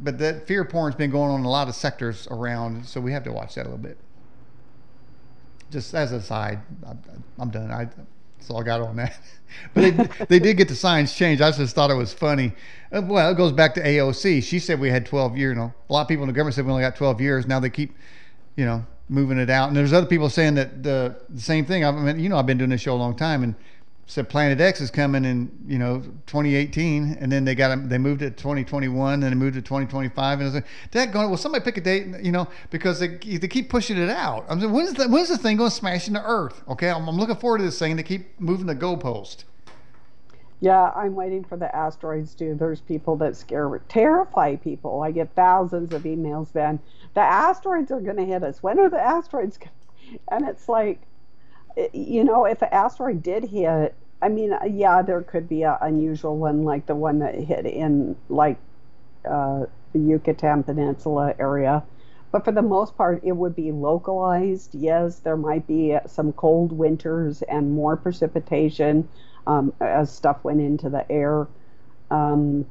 [0.03, 3.13] but that fear porn's been going on in a lot of sectors around, so we
[3.13, 3.99] have to watch that a little bit.
[5.71, 7.71] Just as a side, I, am done.
[7.71, 7.85] I,
[8.39, 9.19] that's all I got on that.
[9.75, 9.91] but they,
[10.29, 11.43] they did get the signs changed.
[11.43, 12.53] I just thought it was funny.
[12.93, 14.43] Uh, well, it goes back to AOC.
[14.43, 15.55] She said we had 12 years.
[15.55, 17.47] You know, a lot of people in the government said we only got 12 years.
[17.47, 17.95] Now they keep,
[18.57, 19.69] you know, moving it out.
[19.69, 21.85] And there's other people saying that the, the same thing.
[21.85, 23.55] I mean, you know, I've been doing this show a long time, and
[24.09, 28.23] said Planet X is coming in, you know, 2018, and then they got they moved
[28.23, 31.29] it to 2021, and they moved it to 2025, and I was like, "That going?
[31.29, 34.61] Well, somebody pick a date, you know, because they, they keep pushing it out." I'm
[34.61, 36.63] saying, when's the when's the thing going to smash into Earth?
[36.69, 37.97] Okay, I'm, I'm looking forward to this thing.
[37.97, 39.45] They keep moving the goalpost.
[40.61, 42.57] Yeah, I'm waiting for the asteroids too.
[42.59, 45.03] There's people that scare, terrify people.
[45.03, 46.51] I get thousands of emails.
[46.53, 46.81] Then
[47.15, 48.63] the asteroids are going to hit us.
[48.63, 49.59] When are the asteroids?
[50.33, 51.01] And it's like,
[51.93, 55.77] you know, if an asteroid did hit, I mean, uh, yeah, there could be an
[55.81, 58.59] unusual one like the one that hit in like
[59.29, 61.85] uh, the Yucatan Peninsula area.
[62.31, 64.75] But for the most part, it would be localized.
[64.75, 69.09] Yes, there might be some cold winters and more precipitation
[69.47, 71.47] um, as stuff went into the air
[72.11, 72.67] um,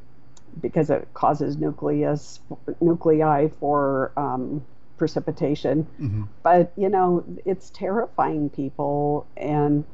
[0.62, 2.40] because it causes nucleus
[2.82, 4.64] nuclei for um,
[4.98, 5.88] precipitation.
[6.00, 6.24] Mm-hmm.
[6.44, 9.86] But you know, it's terrifying people and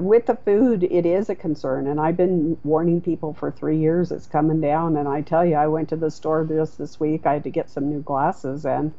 [0.00, 4.10] with the food, it is a concern, and I've been warning people for three years.
[4.10, 7.26] It's coming down, and I tell you, I went to the store just this week.
[7.26, 8.94] I had to get some new glasses, and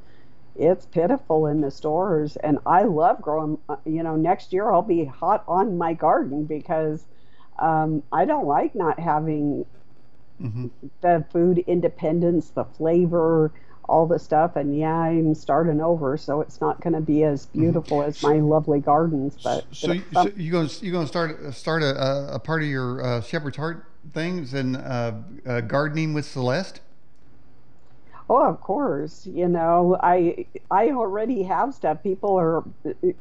[0.56, 2.36] it's pitiful in the stores.
[2.36, 3.58] And I love growing.
[3.68, 7.06] Uh, you know, next year I'll be hot on my garden because
[7.58, 9.66] um, I don't like not having
[10.40, 10.68] mm-hmm.
[11.02, 13.52] the food independence, the flavor,
[13.86, 14.56] all the stuff.
[14.56, 17.62] And yeah, I'm starting over, so it's not going to be as mm-hmm.
[17.62, 18.10] beautiful mm-hmm.
[18.10, 19.38] as my lovely gardens.
[19.44, 22.64] But so, you, so you going to you going to start start a, a part
[22.64, 25.14] of your uh, Shepherd's Heart things and uh,
[25.46, 26.82] uh, gardening with Celeste?
[28.30, 29.28] Oh, of course.
[29.28, 32.02] You know, I I already have stuff.
[32.04, 32.64] People are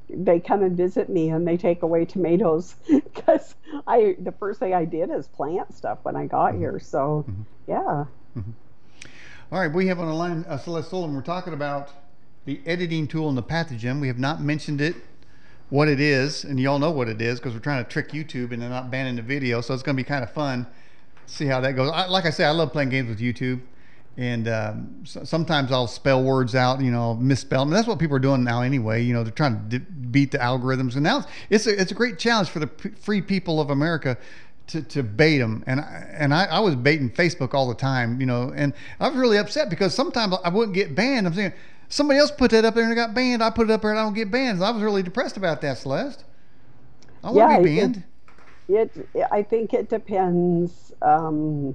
[0.08, 3.54] they come and visit me and they take away tomatoes because
[3.86, 6.60] I the first thing I did is plant stuff when I got mm-hmm.
[6.60, 6.78] here.
[6.78, 7.42] So, mm-hmm.
[7.66, 8.04] yeah.
[9.52, 11.14] All right, we have on the line uh, Celeste Solum.
[11.14, 11.90] We're talking about
[12.46, 14.00] the editing tool in the pathogen.
[14.00, 14.96] We have not mentioned it,
[15.68, 18.12] what it is, and you all know what it is because we're trying to trick
[18.12, 19.60] YouTube and they're not banning the video.
[19.60, 20.66] So it's going to be kind of fun.
[21.26, 21.90] See how that goes.
[21.92, 23.60] I, like I say, I love playing games with YouTube
[24.16, 27.62] and um, so sometimes I'll spell words out, you know, misspell.
[27.62, 29.02] And that's what people are doing now anyway.
[29.02, 30.94] You know, they're trying to beat the algorithms.
[30.94, 33.70] And now it's, it's a, it's a great challenge for the p- free people of
[33.70, 34.18] America
[34.68, 35.62] to, to bait them.
[35.66, 39.08] And I, and I, I, was baiting Facebook all the time, you know, and I
[39.08, 41.26] was really upset because sometimes I wouldn't get banned.
[41.26, 41.52] I'm saying
[41.88, 43.42] somebody else put that up there and it got banned.
[43.42, 44.62] I put it up there and I don't get banned.
[44.62, 46.24] I was really depressed about that, Celeste.
[47.22, 48.04] I wouldn't yeah, be banned.
[48.68, 50.92] It, it, I think it depends.
[51.02, 51.74] Um,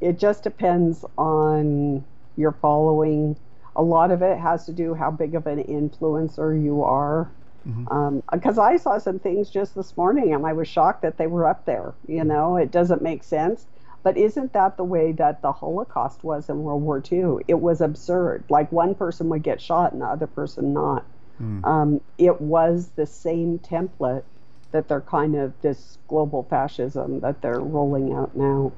[0.00, 2.04] it just depends on
[2.36, 3.36] your following.
[3.76, 7.30] A lot of it has to do how big of an influencer you are.
[7.64, 8.60] Because mm-hmm.
[8.60, 11.46] um, I saw some things just this morning and I was shocked that they were
[11.46, 11.94] up there.
[12.06, 12.28] You mm-hmm.
[12.28, 13.66] know, it doesn't make sense.
[14.02, 17.42] But isn't that the way that the Holocaust was in World War II?
[17.48, 18.44] It was absurd.
[18.50, 21.06] Like one person would get shot and the other person not.
[21.40, 21.64] Mm.
[21.64, 24.24] Um, it was the same template
[24.72, 28.72] that they're kind of this global fascism that they're rolling out now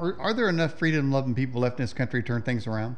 [0.00, 2.96] are, are there enough freedom loving people left in this country to turn things around?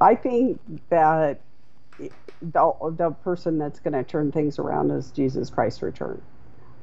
[0.00, 0.60] I think
[0.90, 1.40] that
[2.42, 6.20] the, the person that's going to turn things around is Jesus Christ return.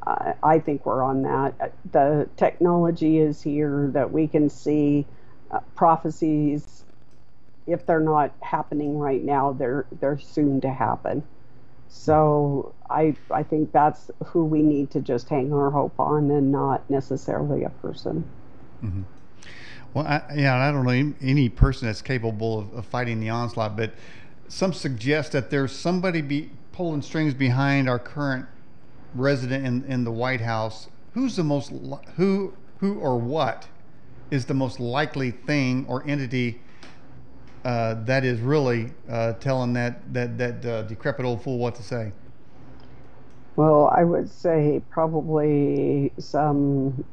[0.05, 1.73] Uh, I think we're on that.
[1.91, 5.05] The technology is here that we can see
[5.51, 6.85] uh, prophecies.
[7.67, 11.23] If they're not happening right now, they're they're soon to happen.
[11.89, 16.51] So I I think that's who we need to just hang our hope on, and
[16.51, 18.23] not necessarily a person.
[18.83, 19.01] Mm-hmm.
[19.93, 23.75] Well, I, yeah, I don't know any person that's capable of, of, fighting the onslaught,
[23.75, 23.93] but
[24.49, 28.47] some suggest that there's somebody be pulling strings behind our current
[29.13, 30.89] resident in, in the White House.
[31.13, 31.71] Who's the most
[32.15, 33.67] who who or what
[34.31, 36.61] is the most likely thing or entity
[37.63, 41.83] uh, that is really uh, telling that that that uh, decrepit old fool what to
[41.83, 42.11] say?
[43.55, 47.03] Well, I would say probably some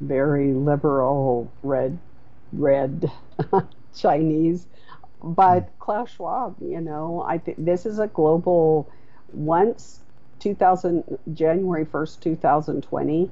[0.00, 1.98] very liberal red
[2.52, 3.10] red
[3.94, 4.66] Chinese,
[5.34, 5.70] but.
[5.78, 6.56] Klaus Schwab.
[6.60, 8.90] You know, I think this is a global.
[9.32, 10.00] Once
[10.40, 13.30] 2000 January 1st, 2020,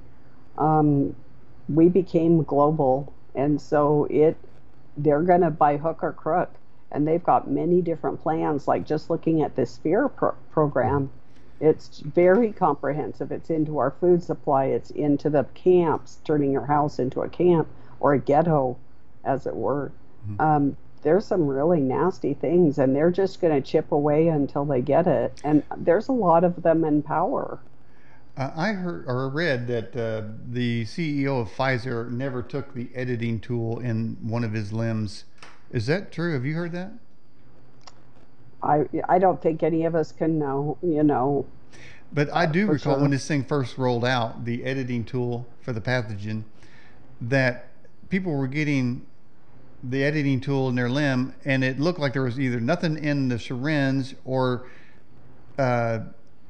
[0.59, 1.15] um,
[1.69, 4.37] we became global, and so it
[4.97, 6.51] they're going to buy hook or crook.
[6.91, 11.11] And they've got many different plans, like just looking at the Sphere pro- program.
[11.61, 13.33] It's very comprehensive.
[13.33, 17.66] It's into our food supply, it's into the camps, turning your house into a camp
[17.99, 18.77] or a ghetto,
[19.25, 19.91] as it were.
[20.29, 20.41] Mm-hmm.
[20.41, 24.81] Um, there's some really nasty things, and they're just going to chip away until they
[24.81, 25.40] get it.
[25.44, 27.60] And there's a lot of them in power.
[28.36, 33.39] Uh, I heard or read that uh, the CEO of Pfizer never took the editing
[33.39, 35.24] tool in one of his limbs.
[35.70, 36.32] Is that true?
[36.32, 36.93] Have you heard that?
[38.62, 40.78] I I don't think any of us can know.
[40.82, 41.47] You know.
[42.12, 43.02] But I do recall sure.
[43.02, 46.44] when this thing first rolled out, the editing tool for the pathogen,
[47.20, 47.68] that
[48.09, 49.05] people were getting
[49.90, 53.28] the editing tool in their limb, and it looked like there was either nothing in
[53.28, 54.66] the syringe or
[55.59, 56.01] uh,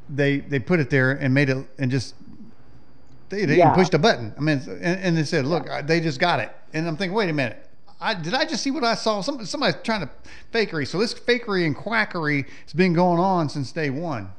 [0.08, 2.14] they they put it there and made it and just
[3.30, 3.74] they, they Yeah.
[3.74, 4.32] pushed a button.
[4.36, 7.14] I mean, and, and they said, "Look, I- they just got it." And I'm thinking,
[7.16, 7.60] "Wait a minute."
[8.00, 9.22] I, did I just see what I saw?
[9.22, 10.10] Some, somebody's trying to
[10.52, 10.86] fakery.
[10.86, 14.30] So this fakery and quackery has been going on since day one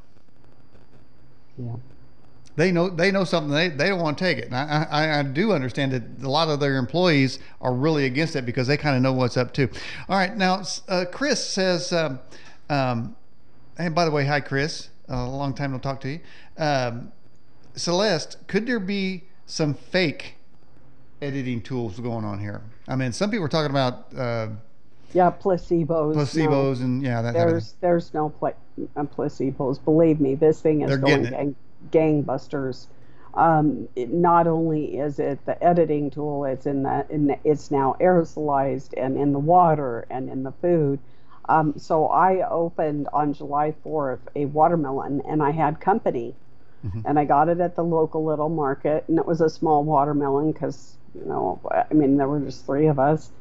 [1.57, 1.73] Yeah.
[2.55, 4.45] They know they know something they, they don't want to take it.
[4.45, 8.35] And I, I I do understand that a lot of their employees are really against
[8.35, 9.69] it because they kind of know what's up too.
[10.09, 12.19] All right, now uh, Chris says, um,
[12.69, 13.15] um,
[13.77, 16.19] and by the way, hi Chris, a long time no talk to you.
[16.57, 17.11] Um,
[17.75, 20.35] Celeste, could there be some fake
[21.21, 22.61] editing tools going on here?
[22.87, 24.47] I mean, some people are talking about uh,
[25.13, 26.15] Yeah, placebos.
[26.15, 26.21] no.
[26.21, 27.33] placebos and yeah, that.
[27.33, 28.51] that There's there's no pla-
[28.95, 29.83] uh, placebos.
[29.83, 31.55] Believe me, this thing is They're going gang,
[31.91, 32.87] gangbusters.
[33.33, 37.69] Um, it, not only is it the editing tool, it's in the, in the it's
[37.71, 40.99] now aerosolized and in the water and in the food.
[41.49, 46.35] Um, so I opened on July 4th a watermelon, and I had company,
[46.85, 47.03] Mhm.
[47.05, 50.51] and I got it at the local little market, and it was a small watermelon
[50.51, 53.31] because you know I mean there were just three of us,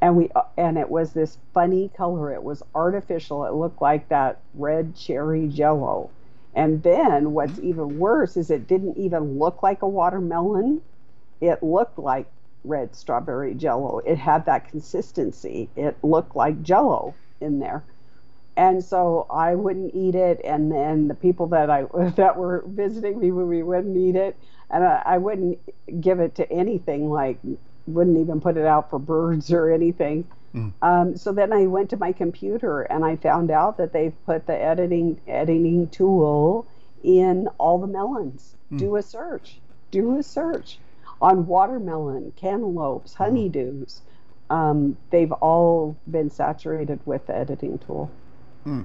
[0.00, 2.32] and we and it was this funny color.
[2.32, 3.44] It was artificial.
[3.46, 6.10] It looked like that red cherry jello.
[6.54, 10.82] And then what's even worse is it didn't even look like a watermelon.
[11.40, 12.26] It looked like
[12.64, 13.98] red strawberry jello.
[14.00, 15.68] It had that consistency.
[15.76, 17.84] It looked like jello in there.
[18.56, 21.82] And so I wouldn't eat it, and then the people that I
[22.16, 24.36] that were visiting me we wouldn't eat it,
[24.70, 25.58] and I, I wouldn't
[26.00, 27.38] give it to anything like
[27.86, 30.24] wouldn't even put it out for birds or anything.
[30.54, 30.72] Mm.
[30.82, 34.46] Um, so then I went to my computer and I found out that they've put
[34.46, 36.66] the editing editing tool
[37.02, 38.54] in all the melons.
[38.72, 38.78] Mm.
[38.78, 39.60] Do a search.
[39.90, 40.78] Do a search
[41.20, 44.00] on watermelon, cantaloupes, honeydews.
[44.50, 48.10] Um, they've all been saturated with the editing tool.
[48.66, 48.84] Mm.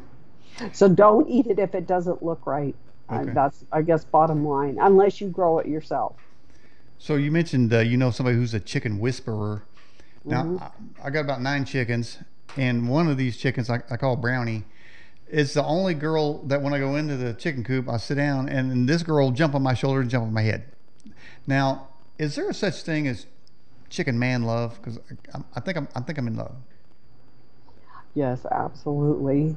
[0.71, 2.75] So don't eat it if it doesn't look right.
[3.07, 6.15] Uh, that's I guess bottom line, unless you grow it yourself.
[6.99, 9.63] So you mentioned uh, you know somebody who's a chicken whisperer.
[10.30, 10.61] Now Mhm.
[10.61, 12.19] I, I got about nine chickens,
[12.56, 14.65] and one of these chickens I, I call Brownie.
[15.27, 18.49] Is the only girl that when I go into the chicken coop, I sit down
[18.49, 20.64] and, then this girl will jump on my shoulder and jump on my head.
[21.45, 23.27] Now, is there a such thing as
[23.89, 24.77] chicken man love?
[24.81, 24.97] Because
[25.35, 26.56] I, I think I'm I think I'm in love.
[28.15, 29.56] Yes, absolutely.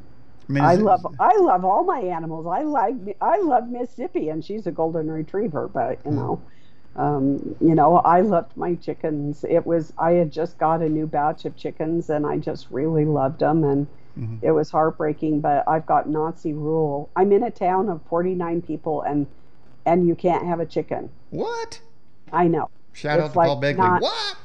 [0.48, 2.46] I mean, I it- love I love all my animals.
[2.46, 5.68] I like I love Mississippi, and she's a golden retriever.
[5.68, 6.40] But you know,
[6.96, 9.44] um, you know, I loved my chickens.
[9.48, 13.04] It was I had just got a new batch of chickens, and I just really
[13.04, 13.86] loved them, and
[14.18, 14.38] Mhm.
[14.42, 15.40] it was heartbreaking.
[15.40, 17.08] But I've got Nazi rule.
[17.16, 19.26] I'm in a town of 49 people, and
[19.86, 21.08] and you can't have a chicken.
[21.30, 21.80] what?
[22.32, 22.68] I know.
[22.92, 23.76] Shout It's out to like Paul Begley.
[23.78, 24.36] not- what?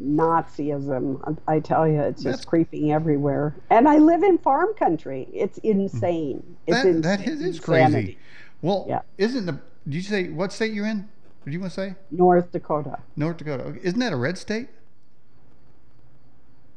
[0.00, 1.36] Nazism.
[1.46, 3.54] I tell you, it's just That's- creeping everywhere.
[3.70, 5.28] And I live in farm country.
[5.32, 6.56] It's insane.
[6.66, 8.18] It's That, that ins- is, is crazy.
[8.62, 9.00] Well, Yeah.
[9.18, 9.58] isn't the?
[9.84, 11.08] Did you say what state you're in?
[11.48, 12.98] Did you want to say North Dakota.
[13.16, 13.64] North Dakota?
[13.64, 13.80] Okay.
[13.82, 14.68] Isn't that a red state?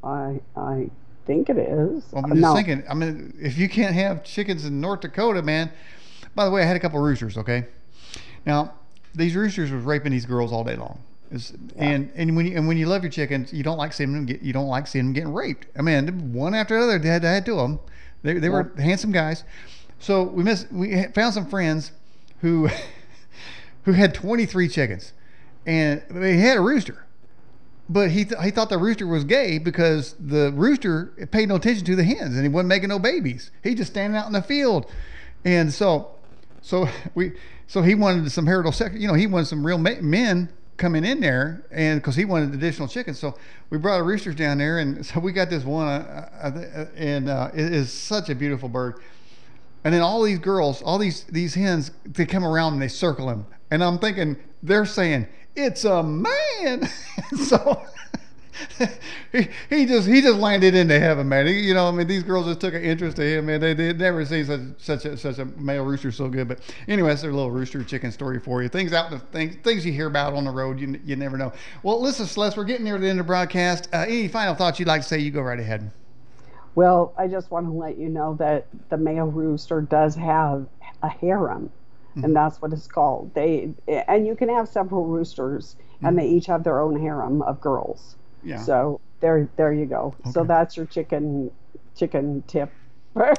[0.02, 0.88] I I
[1.26, 2.04] think it is.
[2.10, 2.82] Well, I'm just no, thinking.
[2.88, 5.70] I mean, if you can't have chickens in North Dakota, man.
[6.34, 7.36] By the way, I had a couple roosters.
[7.36, 7.66] Okay,
[8.46, 8.72] now
[9.14, 11.02] these roosters was raping these girls all day long.
[11.30, 14.14] It's, And and when you and when you love your chickens, you don't like seeing
[14.14, 15.66] them get you don't like seeing them getting raped.
[15.78, 17.80] I mean, one after another, they had, they had two of them.
[18.22, 19.44] They, they were handsome guys.
[19.98, 20.72] So we missed.
[20.72, 21.92] We found some friends
[22.40, 22.70] who
[23.84, 25.12] who had 23 chickens,
[25.66, 27.06] and they had a rooster.
[27.88, 31.84] But he, th- he thought the rooster was gay because the rooster paid no attention
[31.86, 33.50] to the hens and he wasn't making no babies.
[33.62, 34.90] He just standing out in the field,
[35.44, 36.12] and so
[36.62, 37.32] so we
[37.66, 41.20] so he wanted some heterosexual, you know, he wanted some real ma- men coming in
[41.20, 43.36] there, and because he wanted additional chickens, so
[43.70, 47.28] we brought our roosters down there, and so we got this one, uh, uh, and
[47.28, 48.96] uh, it is such a beautiful bird.
[49.84, 53.28] And then all these girls, all these these hens, they come around and they circle
[53.28, 55.26] him, and I'm thinking they're saying
[55.56, 56.88] it's a man.
[57.46, 57.82] so
[59.32, 61.46] he, he just he just landed into heaven, man.
[61.46, 63.60] He, you know, I mean, these girls just took an interest in him, man.
[63.60, 66.48] They never seen such such a such a male rooster so good.
[66.48, 68.68] But anyway, that's their little rooster chicken story for you.
[68.68, 71.50] Things out the things things you hear about on the road, you you never know.
[71.82, 73.88] Well, listen, Celeste, we're getting near the end of the broadcast.
[73.90, 75.18] Uh, any final thoughts you'd like to say?
[75.18, 75.90] You go right ahead.
[76.74, 80.66] Well, I just want to let you know that the male rooster does have
[81.02, 81.70] a harem,
[82.16, 82.24] Mhm.
[82.24, 83.32] and that's what it's called.
[83.34, 87.60] They and you can have several roosters, and they each have their own harem of
[87.60, 88.16] girls.
[88.42, 88.58] Yeah.
[88.58, 90.14] So there, there you go.
[90.32, 91.50] So that's your chicken,
[91.94, 92.72] chicken tip.
[93.14, 93.34] well,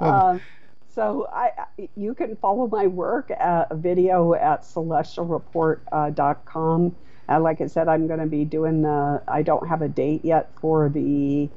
[0.00, 0.40] um,
[0.88, 1.50] so I,
[1.96, 6.96] you can follow my work at a video at celestialreport.com.
[7.26, 10.24] And like I said, I'm going to be doing the, I don't have a date
[10.24, 11.48] yet for the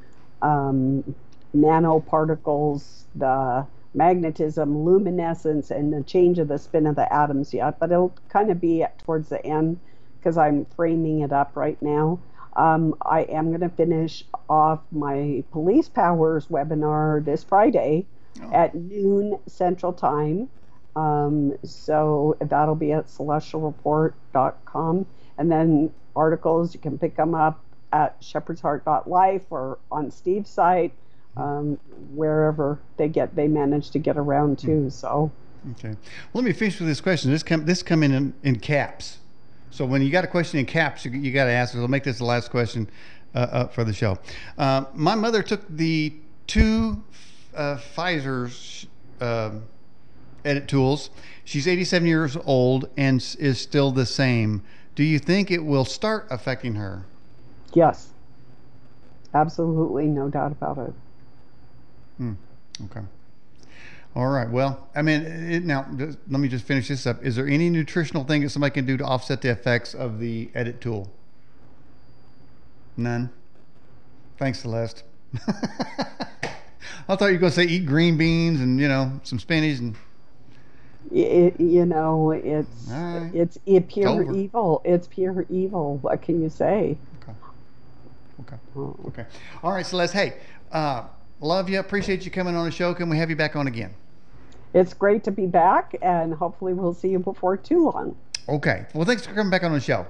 [0.42, 1.14] um,
[1.56, 3.68] nanoparticles, the
[3.98, 8.50] magnetism, luminescence, and the change of the spin of the atoms yet, but it'll kind
[8.52, 9.80] of be towards the end
[10.20, 12.20] because I'm framing it up right now.
[12.56, 18.06] Um, I am going to finish off my police powers webinar this Friday
[18.40, 18.52] Oh.
[18.54, 20.48] at noon Central Time.
[20.96, 25.06] Um, so that'll be at celestialreport.com.
[25.40, 27.60] And then articles, you can pick them up
[27.92, 30.94] at shepherdsheart.life or on Steve's site,
[31.38, 31.80] um,
[32.14, 34.90] wherever they get, they manage to get around to.
[34.90, 35.32] So,
[35.72, 35.90] okay.
[35.90, 37.32] Well, let me finish with this question.
[37.32, 39.20] This come this come in, in in caps.
[39.70, 41.76] So when you got a question in caps, you, you got to ask.
[41.76, 42.90] I'll make this the last question
[43.36, 44.18] uh, uh, for the show.
[44.58, 46.14] Uh, my mother took the
[46.48, 47.04] two
[47.56, 48.88] uh, Pfizer's
[49.22, 49.64] um
[50.46, 51.10] edit tools.
[51.44, 54.64] She's 87 years old and is still the same.
[54.96, 57.06] Do you think it will start affecting her?
[57.74, 58.10] yes,
[59.34, 60.94] absolutely, no doubt about it.
[62.18, 62.34] Hmm.
[62.86, 63.02] Okay.
[64.16, 64.50] All right.
[64.50, 67.24] Well, I mean, it, now just, let me just finish this up.
[67.24, 70.50] Is there any nutritional thing that somebody can do to offset the effects of the
[70.56, 71.12] edit tool?
[72.96, 73.30] None.
[74.40, 75.04] Thanks, Celeste.
[77.10, 79.80] I thought you were going to say eat green beans and you know some spinach
[79.80, 79.96] and
[81.12, 83.30] It, you know, it's right.
[83.34, 84.36] it's it pure over.
[84.36, 84.82] evil.
[84.84, 85.98] It's pure evil.
[85.98, 86.98] What can you say?
[87.24, 87.38] okay,
[88.42, 88.96] okay, Oh.
[89.08, 89.26] okay.
[89.64, 90.14] All right, Celeste.
[90.14, 90.34] Hey,
[90.72, 91.04] uh,
[91.40, 91.80] love you.
[91.80, 92.94] Appreciate you coming on the show.
[92.94, 93.94] Can we have you back on again?
[94.74, 98.16] It's great to be back, and hopefully we'll see you before too long.
[98.50, 98.86] Okay.
[98.94, 100.06] Well, thanks for coming back on the show.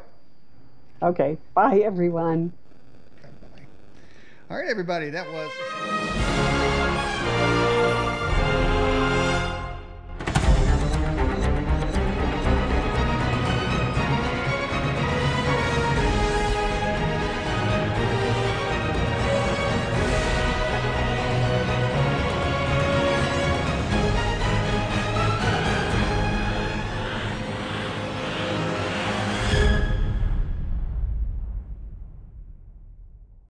[1.01, 2.51] Okay, bye everyone.
[4.49, 5.09] All right, everybody.
[5.09, 5.96] That was.